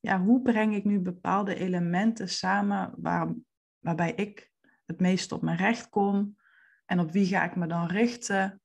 [0.00, 3.34] ja, hoe breng ik nu bepaalde elementen samen waar,
[3.78, 4.50] waarbij ik
[4.86, 6.36] het meest op mijn recht kom
[6.84, 8.62] en op wie ga ik me dan richten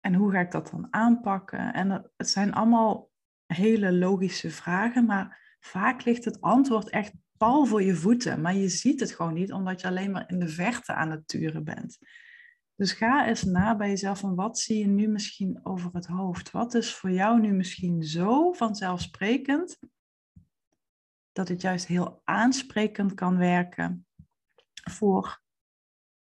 [0.00, 1.72] en hoe ga ik dat dan aanpakken?
[1.72, 3.10] En het zijn allemaal
[3.46, 8.68] hele logische vragen, maar vaak ligt het antwoord echt pal voor je voeten, maar je
[8.68, 11.98] ziet het gewoon niet omdat je alleen maar in de verte aan het turen bent.
[12.74, 16.50] Dus ga eens na bij jezelf van wat zie je nu misschien over het hoofd?
[16.50, 19.78] Wat is voor jou nu misschien zo vanzelfsprekend
[21.32, 24.06] dat het juist heel aansprekend kan werken
[24.90, 25.42] voor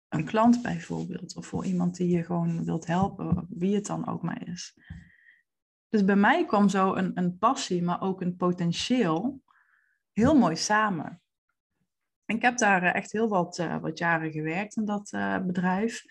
[0.09, 4.21] een klant bijvoorbeeld, of voor iemand die je gewoon wilt helpen, wie het dan ook
[4.21, 4.77] maar is.
[5.89, 9.43] Dus bij mij kwam zo een, een passie, maar ook een potentieel
[10.11, 11.21] heel mooi samen.
[12.25, 16.03] Ik heb daar eh, echt heel wat, uh, wat jaren gewerkt in dat uh, bedrijf.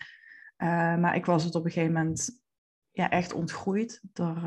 [0.97, 2.41] Maar ik was het op een gegeven moment
[2.91, 4.01] ja, echt ontgroeid.
[4.13, 4.45] Er,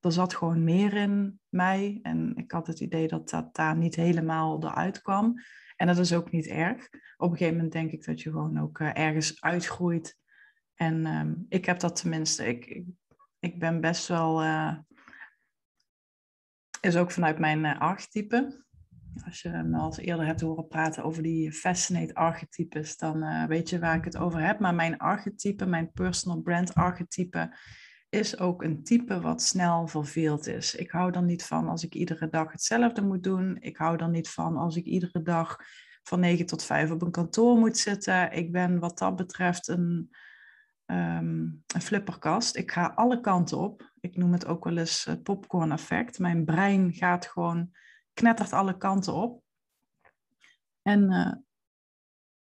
[0.00, 1.98] er zat gewoon meer in mij.
[2.02, 5.34] En ik had het idee dat dat daar niet helemaal eruit kwam.
[5.82, 6.88] En dat is ook niet erg.
[7.16, 10.18] Op een gegeven moment denk ik dat je gewoon ook ergens uitgroeit.
[10.74, 12.46] En ehm, ik heb dat tenminste.
[12.46, 12.86] Ik, ik,
[13.38, 14.42] ik ben best wel.
[16.80, 18.64] is ook vanuit mijn archetype.
[19.24, 23.70] Als je me al eerder hebt horen praten over die fascinate archetypes, dan uh, weet
[23.70, 24.58] je waar ik het over heb.
[24.58, 27.56] Maar mijn archetype, mijn personal brand archetype,
[28.12, 30.74] is ook een type wat snel verveeld is.
[30.74, 33.56] Ik hou er niet van als ik iedere dag hetzelfde moet doen.
[33.60, 35.56] Ik hou er niet van als ik iedere dag
[36.02, 38.32] van 9 tot 5 op een kantoor moet zitten.
[38.32, 40.10] Ik ben wat dat betreft een,
[40.86, 42.56] um, een flipperkast.
[42.56, 43.92] Ik ga alle kanten op.
[44.00, 46.18] Ik noem het ook wel eens popcorn effect.
[46.18, 47.70] Mijn brein gaat gewoon
[48.14, 49.42] knettert alle kanten op.
[50.82, 51.32] En uh,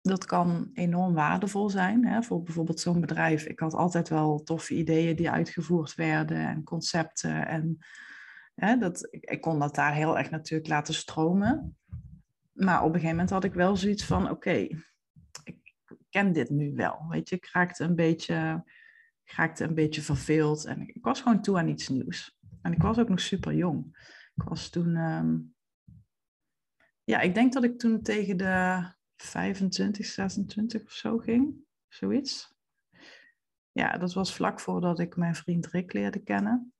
[0.09, 3.45] dat kan enorm waardevol zijn hè, voor bijvoorbeeld zo'n bedrijf.
[3.45, 7.47] Ik had altijd wel toffe ideeën die uitgevoerd werden en concepten.
[7.47, 7.77] En
[8.55, 11.77] hè, dat, ik, kon dat daar heel erg natuurlijk laten stromen.
[12.51, 14.67] Maar op een gegeven moment had ik wel zoiets van: oké,
[15.43, 15.57] ik
[16.09, 17.05] ken dit nu wel.
[17.09, 18.63] Weet je, ik raakte een beetje,
[19.23, 22.37] ik raakte een beetje verveeld en ik, was gewoon toe aan iets nieuws.
[22.61, 23.97] En ik was ook nog super jong.
[24.35, 25.55] Ik was toen um,
[27.03, 31.55] ja, ik denk dat ik toen tegen de 25, 26 of zo ging.
[31.87, 32.53] Zoiets.
[33.71, 36.73] Ja, dat was vlak voordat ik mijn vriend Rick leerde kennen.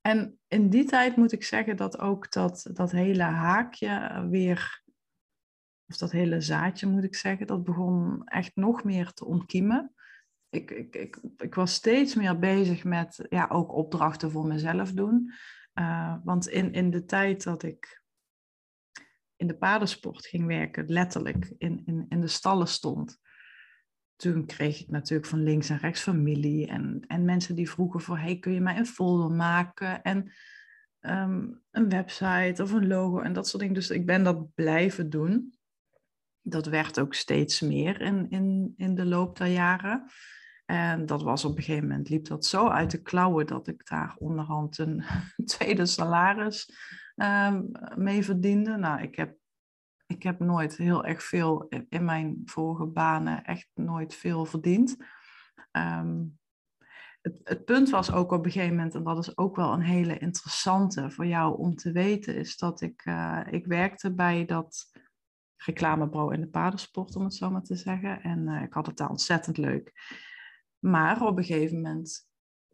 [0.00, 4.82] En in die tijd moet ik zeggen dat ook dat, dat hele haakje weer,
[5.88, 9.94] of dat hele zaadje moet ik zeggen, dat begon echt nog meer te ontkiemen.
[10.48, 15.32] Ik, ik, ik, ik was steeds meer bezig met ja, ook opdrachten voor mezelf doen.
[15.74, 18.03] Uh, want in, in de tijd dat ik
[19.36, 23.18] in de paardensport ging werken, letterlijk in, in, in de stallen stond.
[24.16, 28.18] Toen kreeg ik natuurlijk van links en rechts familie en, en mensen die vroegen voor,
[28.18, 30.32] hey, kun je mij een folder maken en
[31.00, 33.76] ehm, een website of een logo en dat soort dingen.
[33.76, 35.54] Dus ik ben dat blijven doen.
[36.40, 40.06] Dat werd ook steeds meer in, in, in de loop der jaren.
[40.64, 43.86] En dat was op een gegeven moment, liep dat zo uit de klauwen dat ik
[43.88, 45.04] daar onderhand een
[45.44, 46.68] tweede salaris
[47.14, 48.76] um, mee verdiende.
[48.76, 49.36] Nou, ik heb,
[50.06, 54.96] ik heb nooit heel erg veel in mijn vorige banen, echt nooit veel verdiend.
[55.72, 56.38] Um,
[57.20, 59.80] het, het, punt was ook op een gegeven moment, en dat is ook wel een
[59.80, 64.90] hele interessante voor jou om te weten, is dat ik, uh, ik werkte bij dat
[65.56, 68.22] reclamebureau in de paardensport, om het zo maar te zeggen.
[68.22, 69.92] En uh, ik had het daar ontzettend leuk.
[70.78, 72.28] Maar op een gegeven moment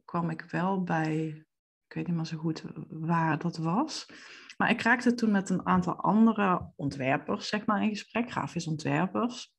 [0.05, 1.44] kwam ik wel bij
[1.90, 4.07] ik weet niet meer zo goed waar dat was.
[4.57, 9.55] Maar ik raakte toen met een aantal andere ontwerpers, zeg maar, in gesprek, grafisch ontwerpers.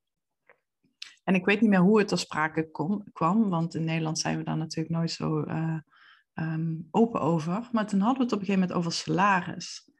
[1.23, 4.37] En ik weet niet meer hoe het ter sprake kom, kwam, want in Nederland zijn
[4.37, 5.79] we daar natuurlijk nooit zo uh,
[6.33, 7.69] um, open over.
[7.71, 9.91] Maar toen hadden we het op een gegeven moment over salaris.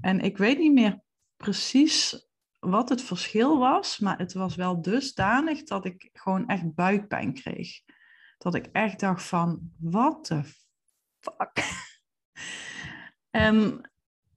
[0.00, 1.00] En ik weet niet meer
[1.36, 7.34] precies wat het verschil was, maar het was wel dusdanig dat ik gewoon echt buikpijn
[7.34, 7.80] kreeg.
[8.38, 10.42] Dat ik echt dacht van, wat de
[11.20, 11.84] fuck?
[13.30, 13.80] en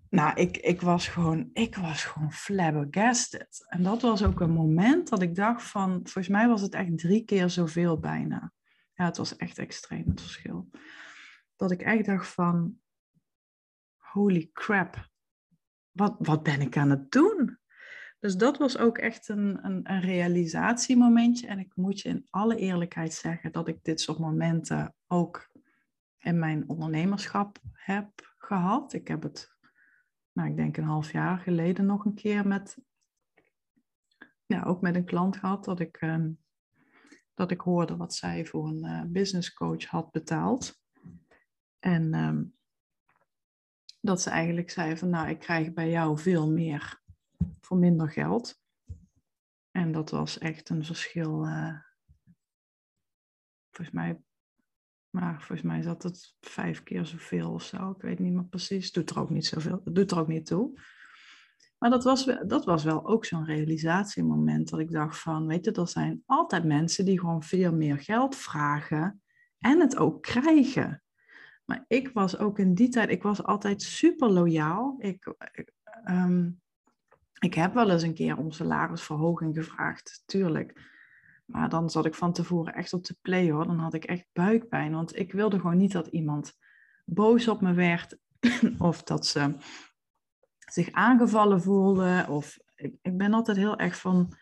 [0.09, 3.65] nou, ik, ik, was gewoon, ik was gewoon flabbergasted.
[3.67, 6.97] En dat was ook een moment dat ik dacht van, volgens mij was het echt
[6.97, 8.51] drie keer zoveel bijna.
[8.93, 10.69] Ja, het was echt extreem het verschil.
[11.55, 12.79] Dat ik echt dacht van,
[13.97, 15.09] holy crap,
[15.91, 17.59] wat, wat ben ik aan het doen?
[18.19, 21.47] Dus dat was ook echt een, een, een realisatiemomentje.
[21.47, 25.48] En ik moet je in alle eerlijkheid zeggen dat ik dit soort momenten ook
[26.19, 28.93] in mijn ondernemerschap heb gehad.
[28.93, 29.55] Ik heb het,
[30.31, 32.77] nou, ik denk een half jaar geleden nog een keer met,
[34.45, 36.31] ja, ook met een klant gehad dat ik, ehm,
[37.33, 40.81] dat ik hoorde wat zij voor een uh, business coach had betaald.
[41.79, 42.43] En ehm,
[44.01, 47.01] dat ze eigenlijk zei van, nou, ik krijg bij jou veel meer
[47.59, 48.61] voor minder geld.
[49.71, 51.45] En dat was echt een verschil.
[51.45, 51.79] Uh,
[53.71, 54.21] volgens mij,
[55.09, 57.89] maar volgens mij zat het vijf keer zoveel of zo.
[57.89, 58.91] Ik weet niet meer precies.
[58.91, 59.81] Doet er ook niet zoveel.
[59.83, 60.79] Doet er ook niet toe.
[61.77, 65.71] Maar dat was, dat was wel ook zo'n realisatiemoment dat ik dacht van, weet je,
[65.71, 69.21] er zijn altijd mensen die gewoon veel meer geld vragen
[69.59, 71.03] en het ook krijgen.
[71.65, 74.95] Maar ik was ook in die tijd, ik was altijd super loyaal.
[74.99, 75.33] Ik,
[76.03, 76.49] ehm,
[77.39, 80.97] ik heb wel eens een keer om salarisverhoging gevraagd, tuurlijk.
[81.51, 83.65] Maar dan zat ik van tevoren echt op de play hoor.
[83.65, 84.91] Dan had ik echt buikpijn.
[84.91, 86.53] Want ik wilde gewoon niet dat iemand
[87.05, 88.17] boos op me werd.
[88.77, 89.55] of dat ze
[90.59, 92.25] zich aangevallen voelde.
[92.29, 94.33] Of ik, ik ben altijd heel erg van,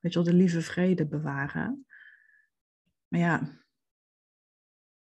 [0.00, 1.86] weet je wel, de lieve vrede bewaren.
[3.08, 3.50] Maar ja,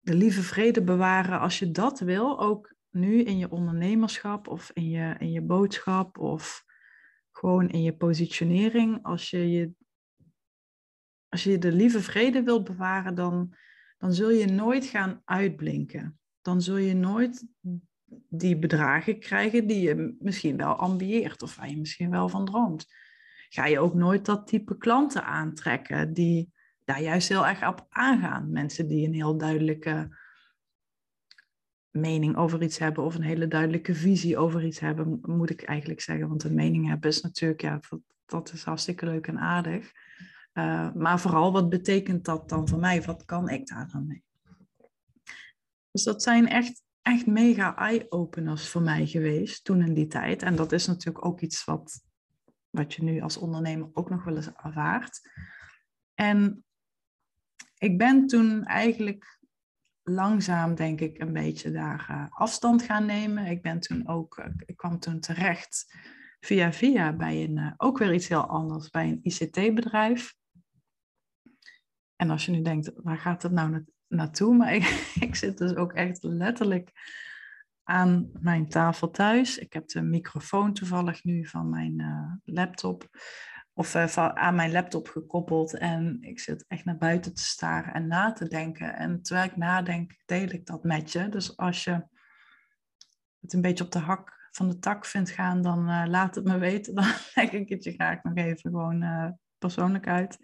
[0.00, 4.88] de lieve vrede bewaren, als je dat wil, ook nu in je ondernemerschap of in
[4.88, 6.64] je, in je boodschap of
[7.30, 9.70] gewoon in je positionering, als je, je,
[11.32, 13.54] als je de lieve vrede wilt bewaren, dan,
[13.98, 16.18] dan zul je nooit gaan uitblinken.
[16.42, 17.46] Dan zul je nooit
[18.28, 22.86] die bedragen krijgen die je misschien wel ambieert of waar je misschien wel van droomt.
[23.48, 26.52] Ga je ook nooit dat type klanten aantrekken die
[26.84, 28.50] daar juist heel erg op aangaan.
[28.50, 30.16] Mensen die een heel duidelijke
[31.90, 36.00] mening over iets hebben of een hele duidelijke visie over iets hebben, moet ik eigenlijk
[36.00, 36.28] zeggen.
[36.28, 37.80] Want een mening hebben is natuurlijk, ja,
[38.26, 39.92] dat, is hartstikke leuk en aardig.
[40.52, 43.02] Uh, maar vooral, wat betekent dat dan voor mij?
[43.02, 44.24] Wat kan ik daar dan mee?
[45.90, 50.42] Dus dat zijn echt, echt mega eye-openers voor mij geweest toen in die tijd.
[50.42, 52.02] En dat is natuurlijk ook iets wat,
[52.70, 55.20] wat je nu als ondernemer ook nog wel eens ervaart.
[56.14, 56.64] En
[57.78, 59.40] ik ben toen eigenlijk
[60.02, 63.46] langzaam, denk ik, een beetje daar uh, afstand gaan nemen.
[63.46, 65.96] Ik ben toen ook, uh, ik kwam toen terecht
[66.40, 70.34] via via bij een, ook weer iets heel anders, bij een ICT-bedrijf.
[72.16, 74.56] En als je nu denkt, waar gaat het nou na naartoe?
[74.56, 74.82] Maar ik,
[75.26, 76.90] ik zit dus ook echt letterlijk
[77.82, 79.58] aan mijn tafel thuis.
[79.58, 82.02] Ik heb de microfoon toevallig nu van mijn
[82.44, 83.08] laptop
[83.74, 85.74] of uh, aan mijn laptop gekoppeld.
[85.74, 88.96] En ik zit echt naar buiten te staren en na te denken.
[88.96, 91.28] En terwijl ik nadenk, deel ik dat met je.
[91.28, 92.06] Dus als je
[93.40, 96.44] het een beetje op de hak van de tak vindt gaan, dan uh, laat het
[96.44, 96.94] me weten.
[97.02, 100.38] Dan leg ik het je graag nog even gewoon persoonlijk uit.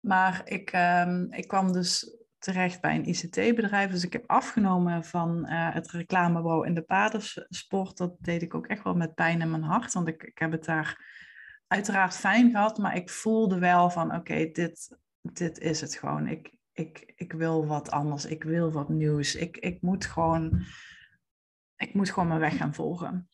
[0.00, 3.90] Maar ik, um, ik kwam dus terecht bij een ICT-bedrijf.
[3.90, 7.96] Dus ik heb afgenomen van het reclamebureau in de paardensport.
[7.96, 9.92] Dat deed ik ook echt wel met pijn in mijn hart.
[9.92, 11.18] Want ik, ik heb het daar
[11.66, 16.26] uiteraard fijn gehad, maar ik voelde wel van oké, dit, dit is het gewoon.
[16.26, 19.34] Ik, ik, ik wil wat anders, ik wil wat nieuws.
[19.34, 20.64] Ik, ik, moet gewoon,
[21.76, 23.28] ik moet gewoon mijn weg gaan volgen.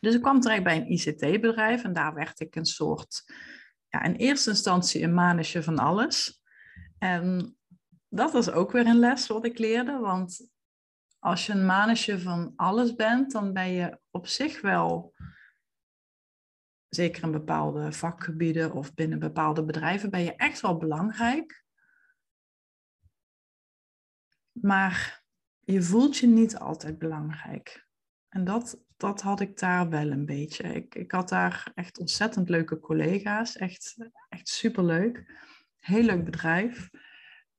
[0.00, 3.32] Dus ik kwam terecht bij een ICT-bedrijf en daar werd ik een soort,
[3.94, 6.42] ja, in eerste instantie een manusje van alles.
[6.98, 7.56] En
[8.08, 10.50] dat was ook weer een les wat ik leerde, want
[11.18, 15.14] als je een manusje van alles bent, dan ben je op zich wel
[16.88, 21.64] zeker in bepaalde vakgebieden of binnen bepaalde bedrijven, ben je echt wel belangrijk.
[24.52, 25.24] Maar
[25.60, 27.88] je voelt je niet altijd belangrijk.
[28.28, 30.62] En dat, dat had ik daar wel een beetje.
[30.62, 33.56] Ik, ik had daar echt ontzettend leuke collega's.
[33.56, 33.96] Echt,
[34.28, 35.42] echt superleuk.
[35.78, 36.90] Heel leuk bedrijf.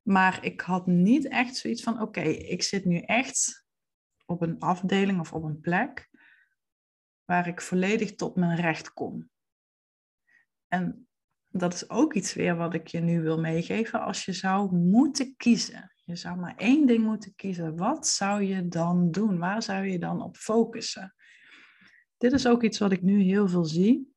[0.02, 3.66] Maar ik had niet echt zoiets van: oké, ik zit nu echt
[4.26, 6.10] op een afdeling of op een plek
[7.26, 9.30] waar ik volledig tot mijn recht kom.
[10.68, 11.08] En
[11.48, 14.02] dat is ook iets weer wat ik je nu wil meegeven.
[14.02, 18.68] Als je zou moeten kiezen, je zou maar één ding moeten kiezen, wat zou je
[18.68, 19.38] dan doen?
[19.38, 21.16] Waar zou je dan op focussen?
[22.26, 24.16] Dit is ook iets wat ik nu heel veel zie.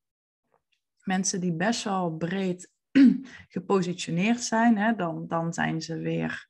[1.02, 2.72] Mensen die best wel breed
[3.48, 6.46] gepositioneerd zijn, hè, dan, dan zijn ze weer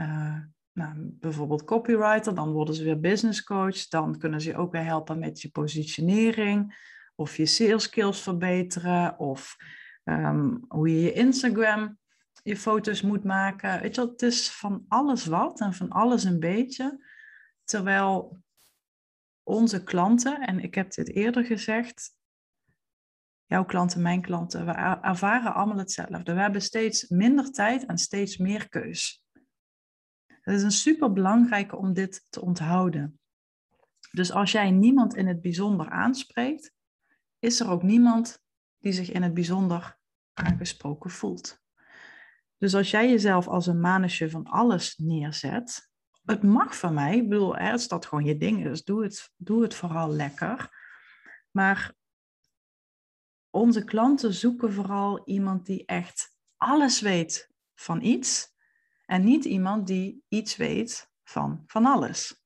[0.00, 0.38] uh,
[0.72, 3.88] nou, bijvoorbeeld copywriter, dan worden ze weer business coach.
[3.88, 6.76] Dan kunnen ze ook weer helpen met je positionering
[7.14, 9.56] of je sales skills verbeteren of
[10.04, 11.98] ehm, hoe je je Instagram
[12.42, 13.80] je foto's moet maken.
[13.80, 17.06] Het is van alles wat en van alles een beetje.
[17.64, 18.42] Terwijl
[19.44, 22.16] onze klanten, en ik heb dit eerder gezegd,
[23.46, 24.72] jouw klanten, mijn klanten, we
[25.02, 26.34] ervaren allemaal hetzelfde.
[26.34, 29.24] We hebben steeds minder tijd en steeds meer keus.
[30.26, 33.20] Het is een super belangrijke om dit te onthouden.
[34.10, 36.72] Dus als jij niemand in het bijzonder aanspreekt,
[37.38, 38.42] is er ook niemand
[38.78, 39.98] die zich in het bijzonder
[40.32, 41.62] aangesproken voelt.
[42.58, 45.90] Dus als jij jezelf als een manusje van alles neerzet,
[46.24, 49.62] het mag van mij, ik bedoel, het staat gewoon je ding, dus doe het, doe
[49.62, 50.82] het vooral lekker.
[51.50, 51.94] Maar
[53.50, 58.52] onze klanten zoeken vooral iemand die echt alles weet van iets
[59.06, 62.42] en niet iemand die iets weet van van alles.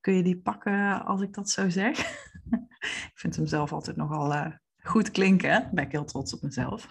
[0.00, 1.98] Kun je die pakken als ik dat zo zeg?
[3.10, 4.52] ik vind hem zelf altijd nogal uh,
[4.82, 5.70] goed klinken.
[5.72, 6.88] Ben ik heel trots op mezelf.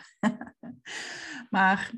[1.50, 1.92] maar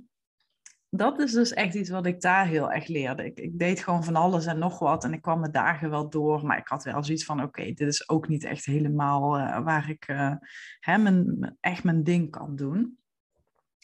[0.98, 3.26] dat is dus echt iets wat ik daar heel erg leerde.
[3.34, 6.46] Ik, deed gewoon van alles en nog wat en ik kwam mijn dagen wel door,
[6.46, 9.90] maar ik had wel zoiets van, oké, dit is ook niet echt helemaal uh, waar
[9.90, 10.36] ik uh,
[10.80, 12.98] hè, mijn, echt mijn ding kan doen.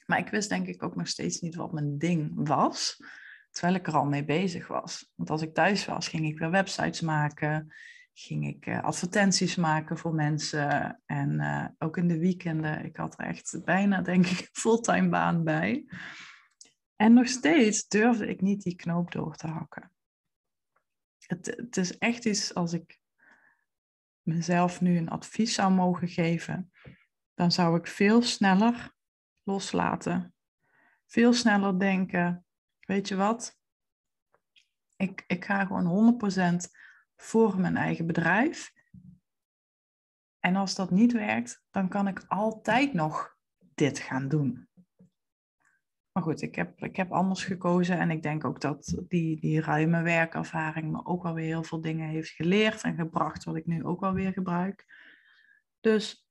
[0.06, 3.04] Maar ik wist denk ik ook nog steeds niet wat mijn ding was,
[3.52, 5.12] terwijl ik er al mee bezig was.
[5.16, 7.74] Want als ik thuis was, ging ik weer websites maken,
[8.14, 12.86] ging ik uh, advertenties maken voor mensen en ook in de weekenden.
[12.86, 15.86] Ik had er echt bijna, denk ik, een fulltime baan bij.
[16.96, 19.92] En nog steeds durfde ik niet die knoop door te hakken.
[21.20, 23.00] Het, het is echt iets als ik
[24.22, 26.72] mezelf nu een advies zou mogen geven,
[27.34, 28.94] dan zou ik veel sneller
[29.44, 30.34] loslaten.
[31.06, 32.46] Veel sneller denken,
[32.80, 33.58] weet je wat?
[34.96, 36.20] Ik, ik ga gewoon
[36.66, 36.72] 100%
[37.16, 38.74] voor mijn eigen bedrijf.
[40.40, 44.68] En als dat niet werkt, dan kan ik altijd nog dit gaan doen.
[46.14, 49.62] Maar goed, ik heb, ik heb anders gekozen en ik denk ook dat die, die
[49.62, 53.84] ruime werkervaring me ook alweer heel veel dingen heeft geleerd en gebracht, wat ik nu
[53.84, 54.86] ook alweer gebruik.
[55.80, 56.28] Dus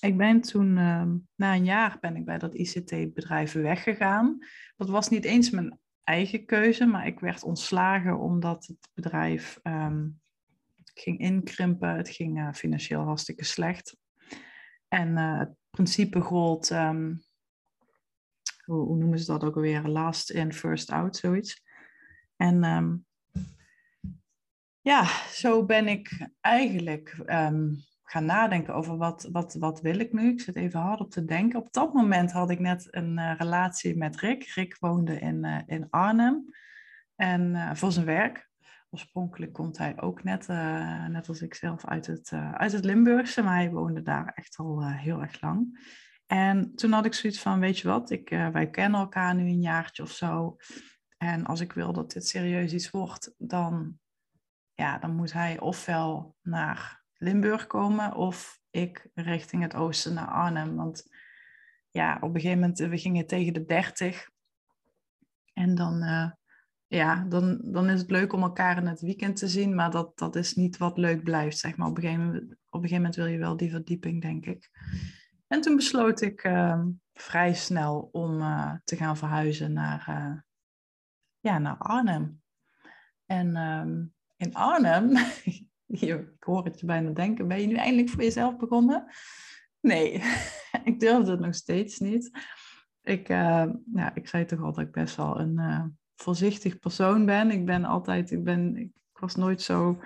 [0.00, 4.38] ik ben toen, ehm, na een jaar ben ik bij dat ICT-bedrijf weggegaan.
[4.76, 10.08] Dat was niet eens mijn eigen keuze, maar ik werd ontslagen omdat het bedrijf ehm,
[10.94, 11.96] ging inkrimpen.
[11.96, 13.96] Het ging uh, financieel hartstikke slecht.
[14.88, 16.70] En uh, het principe gold...
[16.70, 17.12] Ehm,
[18.64, 19.88] hoe, noemen ze dat ook alweer?
[19.88, 21.62] Last in, first out, zoiets.
[22.36, 22.96] En ehm,
[24.80, 30.28] ja, zo ben ik eigenlijk um, gaan nadenken over wat, wat, wat wil ik nu.
[30.28, 31.58] Ik zit even hard op te denken.
[31.58, 34.44] Op dat moment had ik net een uh, relatie met Rick.
[34.44, 36.54] Rick woonde in, uh, in Arnhem
[37.16, 38.50] en uh, voor zijn werk.
[38.90, 40.46] Oorspronkelijk komt hij ook net,
[41.08, 44.88] net als ik zelf, uit het, uit het Limburgse, maar hij woonde daar echt al
[44.88, 45.78] heel erg lang.
[46.32, 49.42] En toen had ik zoiets van, weet je wat, ik, uh, wij kennen elkaar nu
[49.42, 50.56] een jaartje of zo.
[51.16, 53.98] En als ik wil dat dit serieus iets wordt, dan,
[54.74, 60.76] ja, dan moet hij ofwel naar Limburg komen of ik richting het oosten naar Arnhem.
[60.76, 61.06] Want
[61.90, 64.28] ja, op een gegeven moment, we gingen tegen de 30.
[65.52, 66.30] En dan, uh,
[66.86, 70.18] ja, dan, dan is het leuk om elkaar in het weekend te zien, maar dat,
[70.18, 71.88] dat is niet wat leuk blijft, zeg maar.
[71.88, 74.70] Op een gegeven op een gegeven moment wil je wel die verdieping, denk ik.
[75.52, 80.40] En toen besloot ik uh, vrij snel om uh, te gaan verhuizen naar, uh,
[81.40, 82.42] ja, naar Arnhem.
[83.26, 85.16] En um, in Arnhem,
[85.86, 89.06] ik hoor het je bijna denken, ben je nu eindelijk voor jezelf begonnen?
[89.80, 90.12] Nee,
[90.84, 92.30] ik durfde het nog steeds niet.
[93.02, 97.50] Ik, ja, ik zei toch al dat ik best wel een voorzichtig persoon ben.
[97.50, 100.02] Ik ben altijd, ik, ben, ik was nooit zo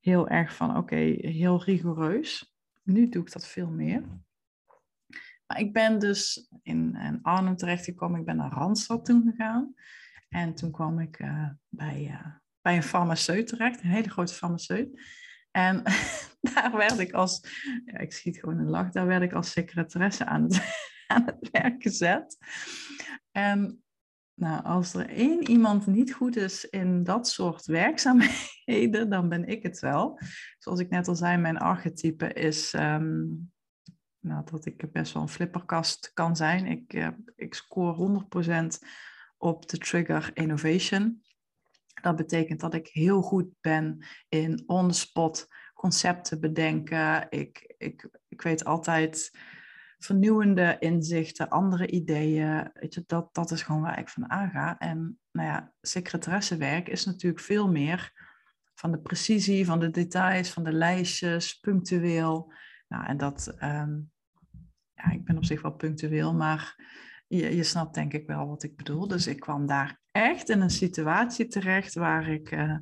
[0.00, 2.54] heel erg van, oké, heel rigoureus.
[2.82, 4.02] Nu doe ik dat veel meer.
[5.56, 8.20] Ik ben dus in, in Arnhem terechtgekomen.
[8.20, 9.74] Ik ben naar Randstad toen gegaan.
[10.28, 12.26] En toen kwam ik uh, bij, uh,
[12.60, 15.00] bij een farmaceut terecht, een hele grote farmaceut.
[15.50, 15.82] En
[16.54, 17.40] daar werd ik als,
[17.84, 20.62] ja, ik schiet gewoon een lach, daar werd ik als secretaresse aan het,
[21.06, 22.36] aan het werk gezet.
[23.30, 23.82] En
[24.34, 29.62] nou, als er één iemand niet goed is in dat soort werkzaamheden, dan ben ik
[29.62, 30.20] het wel.
[30.58, 33.52] Zoals ik net al zei, mijn archetype is um,
[34.28, 36.66] nou, dat ik best wel een flipperkast kan zijn.
[36.66, 38.24] Ik, uh, ik score
[38.74, 38.86] 100%
[39.36, 41.22] op de trigger innovation.
[42.02, 47.26] Dat betekent dat ik heel goed ben in on-the-spot concepten bedenken.
[47.30, 49.38] Ik, ik, ik weet altijd
[49.98, 52.72] vernieuwende inzichten, andere ideeën.
[53.06, 54.78] Dat, dat is gewoon waar ik van aanga.
[54.78, 58.12] En nou ja, secretaressewerk is natuurlijk veel meer
[58.74, 62.52] van de precisie, van de details, van de lijstjes, punctueel.
[62.88, 63.98] Nou, en dat, ehm,
[64.98, 66.76] ja, ik ben op zich wel punctueel, maar
[67.26, 69.08] je, je snapt denk ik wel wat ik bedoel.
[69.08, 72.76] Dus ik kwam daar echt in een situatie terecht waar ik uh,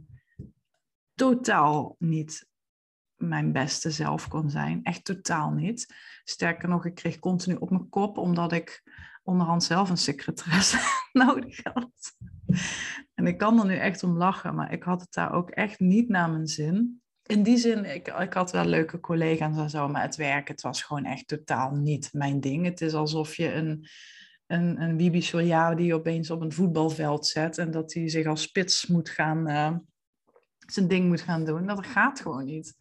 [1.15, 2.49] totaal niet
[3.17, 4.83] mijn beste zelf kon zijn.
[4.83, 5.95] Echt totaal niet.
[6.25, 8.83] Sterker nog, ik kreeg continu op mijn kop omdat ik
[9.23, 10.79] onderhand zelf een secretaresse
[11.13, 12.17] nodig had.
[13.15, 15.81] En ik kan er nu echt om lachen, maar ik had het daar ook echt
[15.81, 17.03] niet naar mijn zin.
[17.27, 20.61] In die zin, ik, ik had wel leuke collega's en zo, maar het werk, het
[20.61, 22.65] was gewoon echt totaal niet mijn ding.
[22.65, 23.87] Het is alsof je een,
[24.47, 25.31] een, een Bibi
[25.77, 29.77] die opeens op een voetbalveld zet en dat hij zich als spits moet gaan, uh,
[30.67, 31.67] zijn ding moet gaan doen.
[31.67, 32.77] Dat gaat gewoon niet.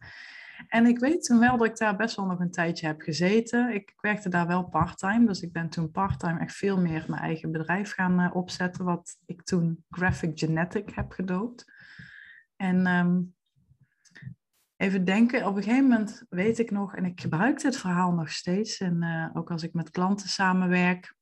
[0.68, 3.74] En ik weet toen wel dat ik daar best wel nog een tijdje heb gezeten.
[3.74, 7.52] Ik werkte daar wel parttime, dus ik ben toen parttime echt veel meer mijn eigen
[7.52, 11.64] bedrijf gaan uh, opzetten, wat ik toen Graphic Genetic heb gedoopt.
[12.56, 13.34] En um,
[14.76, 18.30] even denken, op een gegeven moment weet ik nog, en ik gebruik dit verhaal nog
[18.30, 21.16] steeds, en uh, ook als ik met klanten samenwerk,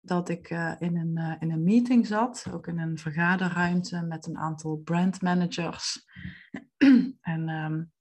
[0.00, 4.26] dat ik uh, in, een, uh, in een meeting zat, ook in een vergaderruimte met
[4.26, 6.06] een aantal brandmanagers
[7.20, 7.92] en um,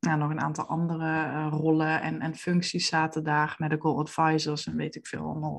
[0.00, 4.96] nou, nog een aantal andere rollen en, en functies zaten daar, medical advisors en weet
[4.96, 5.58] ik veel allemaal.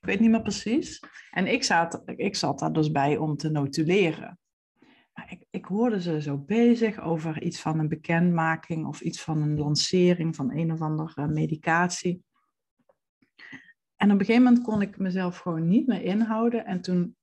[0.00, 1.02] Ik weet niet meer precies.
[1.30, 4.38] En ik zat, ik zat daar dus bij om te notuleren.
[5.28, 9.58] Ik, ik hoorde ze zo bezig over iets van een bekendmaking of iets van een
[9.58, 12.22] lancering van een of andere medicatie.
[13.96, 16.64] En op een gegeven moment kon ik mezelf gewoon niet meer inhouden.
[16.64, 17.16] En toen,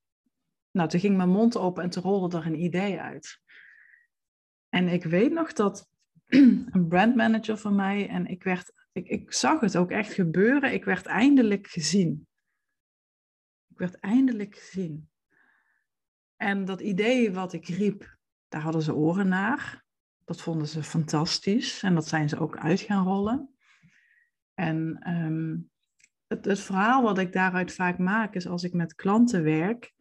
[0.71, 3.41] nou, toen ging mijn mond open en toen rolde er een idee uit.
[4.69, 5.89] En ik weet nog dat
[6.71, 10.85] een brandmanager van mij, en ik, werd, ik, ik zag het ook echt gebeuren, ik
[10.85, 12.27] werd eindelijk gezien.
[13.67, 15.09] Ik werd eindelijk gezien.
[16.37, 18.17] En dat idee wat ik riep,
[18.47, 19.85] daar hadden ze oren naar.
[20.25, 23.55] Dat vonden ze fantastisch en dat zijn ze ook uit gaan rollen.
[24.53, 25.69] En um,
[26.27, 29.93] het, het verhaal wat ik daaruit vaak maak is als ik met klanten werk,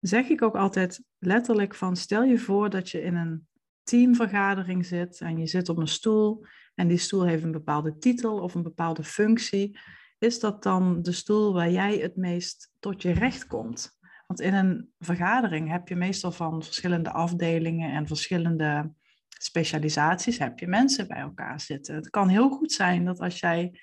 [0.00, 3.46] zeg ik ook altijd letterlijk van stel je voor dat je in een
[3.82, 8.40] teamvergadering zit en je zit op een stoel en die stoel heeft een bepaalde titel
[8.40, 9.78] of een bepaalde functie.
[10.18, 13.97] Is dat dan de stoel waar jij het meest tot je recht komt?
[14.28, 18.92] Want in een vergadering heb je meestal van verschillende afdelingen en verschillende
[19.28, 21.94] specialisaties heb je mensen bij elkaar zitten.
[21.94, 23.80] Het kan heel goed zijn dat als jij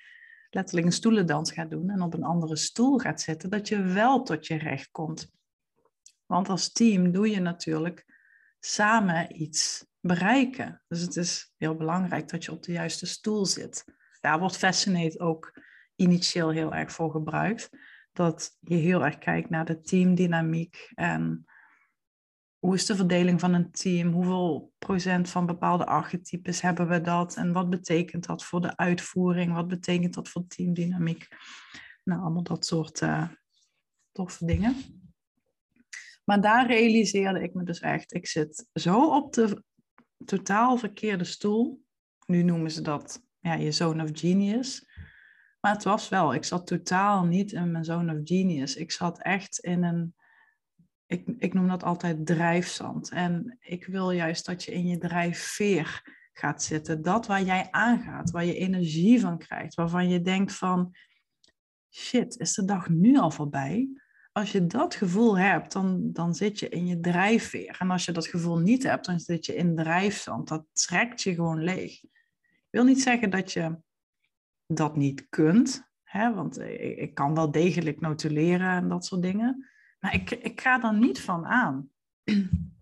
[0.50, 4.22] letterlijk een stoelendans gaat doen en op een andere stoel gaat zitten, dat je wel
[4.22, 5.32] tot je recht komt.
[6.26, 8.04] Want als team doe je natuurlijk
[8.60, 10.82] samen iets bereiken.
[10.88, 13.84] Dus het is heel belangrijk dat je op de juiste stoel zit.
[14.20, 15.60] Daar wordt Fascinate ook
[15.96, 17.70] initieel heel erg voor gebruikt.
[18.16, 21.46] Dat je heel erg kijkt naar de teamdynamiek en
[22.58, 24.12] hoe is de verdeling van een team?
[24.12, 27.36] Hoeveel procent van bepaalde archetypes hebben we dat?
[27.36, 29.52] En wat betekent dat voor de uitvoering?
[29.54, 31.28] Wat betekent dat voor teamdynamiek?
[32.04, 33.28] Nou, allemaal dat soort uh,
[34.12, 34.74] toffe dingen.
[36.24, 39.62] Maar daar realiseerde ik me dus echt, ik zit zo op de
[40.24, 41.84] totaal verkeerde stoel.
[42.26, 44.86] Nu noemen ze dat ja, je zone of genius.
[45.66, 48.76] Maar het was wel, ik zat totaal niet in mijn zone of genius.
[48.76, 50.14] Ik zat echt in een
[51.06, 53.10] ik, ik noem dat altijd drijfzand.
[53.10, 56.02] En ik wil juist dat je in je drijfveer
[56.32, 57.02] gaat zitten.
[57.02, 60.94] Dat waar jij aangaat, waar je energie van krijgt, waarvan je denkt van,
[61.90, 63.88] shit, is de dag nu al voorbij?
[64.32, 67.76] Als je dat gevoel hebt, dan, dan zit je in je drijfveer.
[67.78, 70.48] En als je dat gevoel niet hebt, dan zit je in drijfzand.
[70.48, 72.02] Dat trekt je gewoon leeg.
[72.02, 73.84] Ik wil niet zeggen dat je
[74.66, 76.34] dat niet kunt, hè?
[76.34, 79.70] want ik, ik kan wel degelijk notuleren en dat soort dingen.
[79.98, 81.88] Maar ik, ik ga er niet van aan.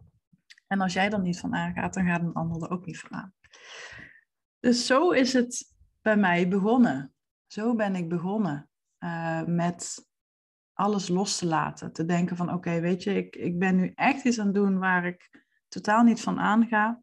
[0.66, 3.12] En als jij er niet van aangaat, dan gaat een ander er ook niet van
[3.12, 3.34] aan.
[4.60, 7.14] Dus zo is het bij mij begonnen.
[7.46, 8.68] Zo ben ik begonnen
[8.98, 10.08] uh, met
[10.72, 11.92] alles los te laten.
[11.92, 14.78] Te denken van oké, weet je, ik, ik ben nu echt iets aan het doen
[14.78, 17.02] waar ik totaal niet van aanga.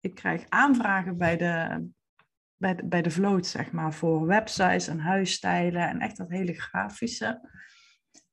[0.00, 1.86] Ik krijg aanvragen bij de,
[2.56, 6.54] bij de, bij de vloot, zeg maar, voor websites en huisstijlen en echt dat hele
[6.54, 7.50] grafische.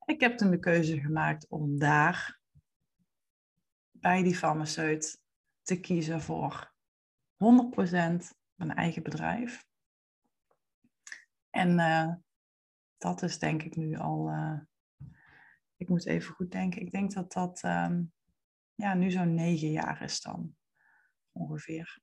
[0.06, 2.40] Ik heb toen de keuze gemaakt om daar
[3.92, 5.22] bij die farmaceut
[5.62, 6.74] te kiezen voor
[7.34, 7.38] 100%
[8.56, 9.66] mijn eigen bedrijf.
[11.50, 12.14] En uh,
[12.98, 14.60] dat is denk ik nu al, uh,
[15.76, 18.14] ik moet even goed denken, ik denk dat dat um,
[18.76, 20.56] ja, nu zo'n negen jaar is dan
[21.32, 22.02] ongeveer.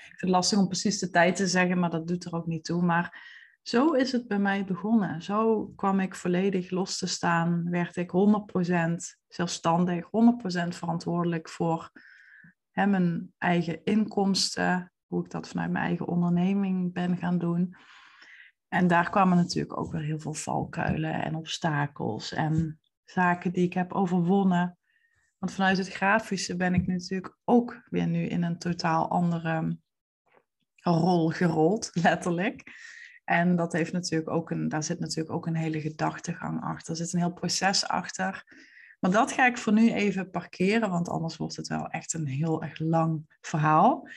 [0.00, 2.46] Ik vind het lastig om precies de tijd te zeggen, maar dat doet er ook
[2.46, 2.82] niet toe.
[2.82, 5.22] Maar zo is het bij mij begonnen.
[5.22, 8.94] Zo kwam ik volledig los te staan, werd ik 100%
[9.28, 10.08] zelfstandig, 100%
[10.68, 11.90] verantwoordelijk voor
[12.70, 17.76] hè, mijn eigen inkomsten, hoe ik dat vanuit mijn eigen onderneming ben gaan doen.
[18.68, 23.72] En daar kwamen natuurlijk ook weer heel veel valkuilen en obstakels en zaken die ik
[23.72, 24.78] heb overwonnen.
[25.38, 29.78] Want vanuit het grafische ben ik natuurlijk ook weer nu in een totaal andere
[30.80, 32.62] rol gerold, letterlijk.
[33.24, 36.90] En dat heeft natuurlijk ook een, daar zit natuurlijk ook een hele gedachtegang achter.
[36.90, 38.44] Er zit een heel proces achter.
[39.00, 42.26] Maar dat ga ik voor nu even parkeren, want anders wordt het wel echt een
[42.26, 44.08] heel erg lang verhaal.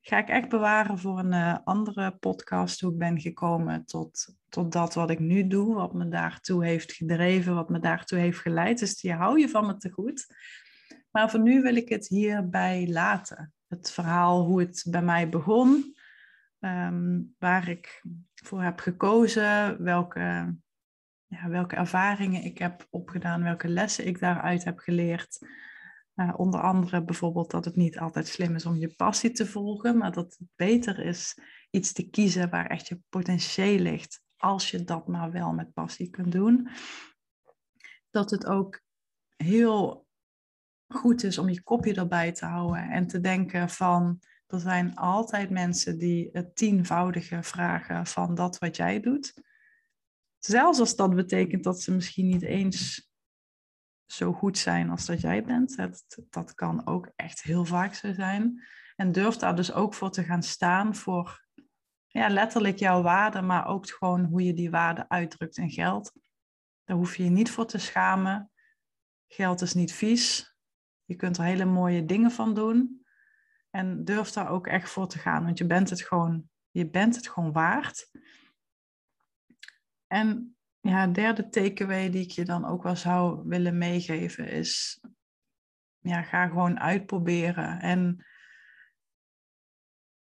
[0.00, 4.72] Ga ik echt bewaren voor een uh, andere podcast, hoe ik ben gekomen tot, tot
[4.72, 8.78] dat wat ik nu doe, wat me daartoe heeft gedreven, wat me daartoe heeft geleid.
[8.78, 10.26] Dus die hou je van me te goed.
[11.10, 13.52] Maar voor nu wil ik het hierbij laten.
[13.68, 15.95] Het verhaal hoe het bij mij begon,
[16.60, 18.02] Ehm, waar ik
[18.34, 20.56] voor heb gekozen, welke,
[21.26, 25.38] ja, welke ervaringen ik heb opgedaan, welke lessen ik daaruit heb geleerd.
[26.14, 29.98] Uh, onder andere bijvoorbeeld dat het niet altijd slim is om je passie te volgen,
[29.98, 31.38] maar dat het beter is
[31.70, 36.10] iets te kiezen waar echt je potentieel ligt, als je dat maar wel met passie
[36.10, 36.68] kunt doen.
[38.10, 38.80] Dat het ook
[39.36, 40.06] heel
[40.86, 45.50] goed is om je kopje erbij te houden en te denken van er zijn altijd
[45.50, 49.42] mensen die het tienvoudige vragen van dat wat jij doet.
[50.38, 53.10] Zelfs als dat betekent dat ze misschien niet eens
[54.06, 55.76] zo goed zijn als dat jij bent.
[55.76, 58.64] Dat, dat kan ook echt heel vaak zo zijn.
[58.96, 61.44] En durf daar dus ook voor te gaan staan voor
[62.06, 66.12] ja, letterlijk jouw waarde, maar ook gewoon hoe je die waarde uitdrukt in geld.
[66.84, 68.50] Daar hoef je je niet voor te schamen.
[69.26, 70.56] Geld is niet vies.
[71.04, 73.05] Je kunt er hele mooie dingen van doen.
[73.76, 77.16] En durf daar ook echt voor te gaan, want je bent het gewoon, je bent
[77.16, 78.10] het gewoon waard.
[80.06, 85.00] En ja, derde takeaway die ik je dan ook wel zou willen meegeven is,
[85.98, 88.26] ja, ga gewoon uitproberen en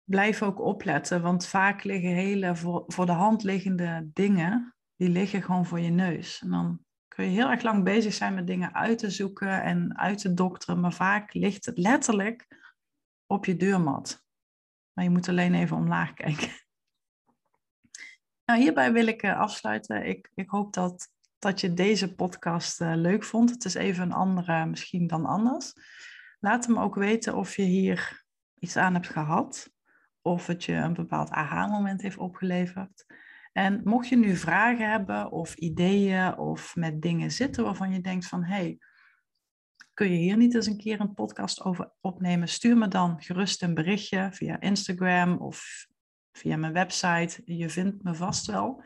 [0.04, 5.42] blijf ook opletten, want vaak liggen hele voor, voor de hand liggende dingen, die liggen
[5.42, 6.42] gewoon voor je neus.
[6.42, 9.98] En dan kun je heel erg lang bezig zijn met dingen uit te zoeken en
[9.98, 12.64] uit te dokteren, maar vaak ligt het letterlijk
[13.28, 14.24] op je deurmat.
[14.94, 16.50] Maar je moet alleen even omlaag kijken.
[18.46, 20.06] Nou, hierbij wil ik uh, afsluiten.
[20.06, 21.10] Ik, ik hoop dat,
[21.40, 23.50] dat je deze podcast uh, leuk vond.
[23.50, 25.74] Het is even een andere misschien dan anders.
[26.40, 28.24] Laat me ook weten of je hier
[28.60, 29.70] iets aan hebt gehad.
[30.22, 33.06] Of het je een bepaald aha-moment heeft opgeleverd.
[33.52, 38.28] En mocht je nu vragen hebben of ideeën of met dingen zitten waarvan je denkt
[38.28, 38.44] van...
[38.44, 38.78] hé, hey,
[39.96, 42.48] kun je hier niet eens een keer een podcast over opnemen?
[42.48, 45.88] Stuur me dan gerust een berichtje via Instagram of
[46.32, 47.42] via mijn website.
[47.46, 48.84] Je vindt me vast wel.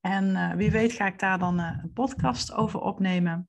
[0.00, 3.48] En uh, wie weet ga ik daar dan uh, een podcast over opnemen.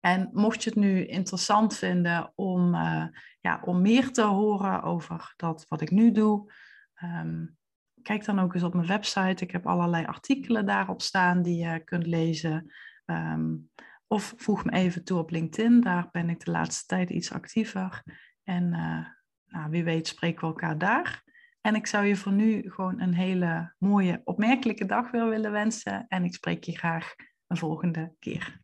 [0.00, 3.06] En mocht je het nu interessant vinden om, uh,
[3.40, 6.52] ja, om meer te horen over dat wat ik nu doe,
[7.02, 7.56] um,
[8.02, 9.44] kijk dan ook eens op mijn website.
[9.44, 12.72] Ik heb allerlei artikelen daarop staan die je kunt lezen.
[13.06, 13.70] Um,
[14.14, 18.02] of voeg me even toe op LinkedIn, daar ben ik de laatste tijd iets actiever.
[18.42, 19.06] En uh,
[19.46, 21.22] nou, wie weet spreken we elkaar daar.
[21.60, 26.04] En ik zou je voor nu gewoon een hele mooie, opmerkelijke dag weer willen wensen.
[26.08, 27.14] En ik spreek je graag
[27.46, 28.63] een volgende keer.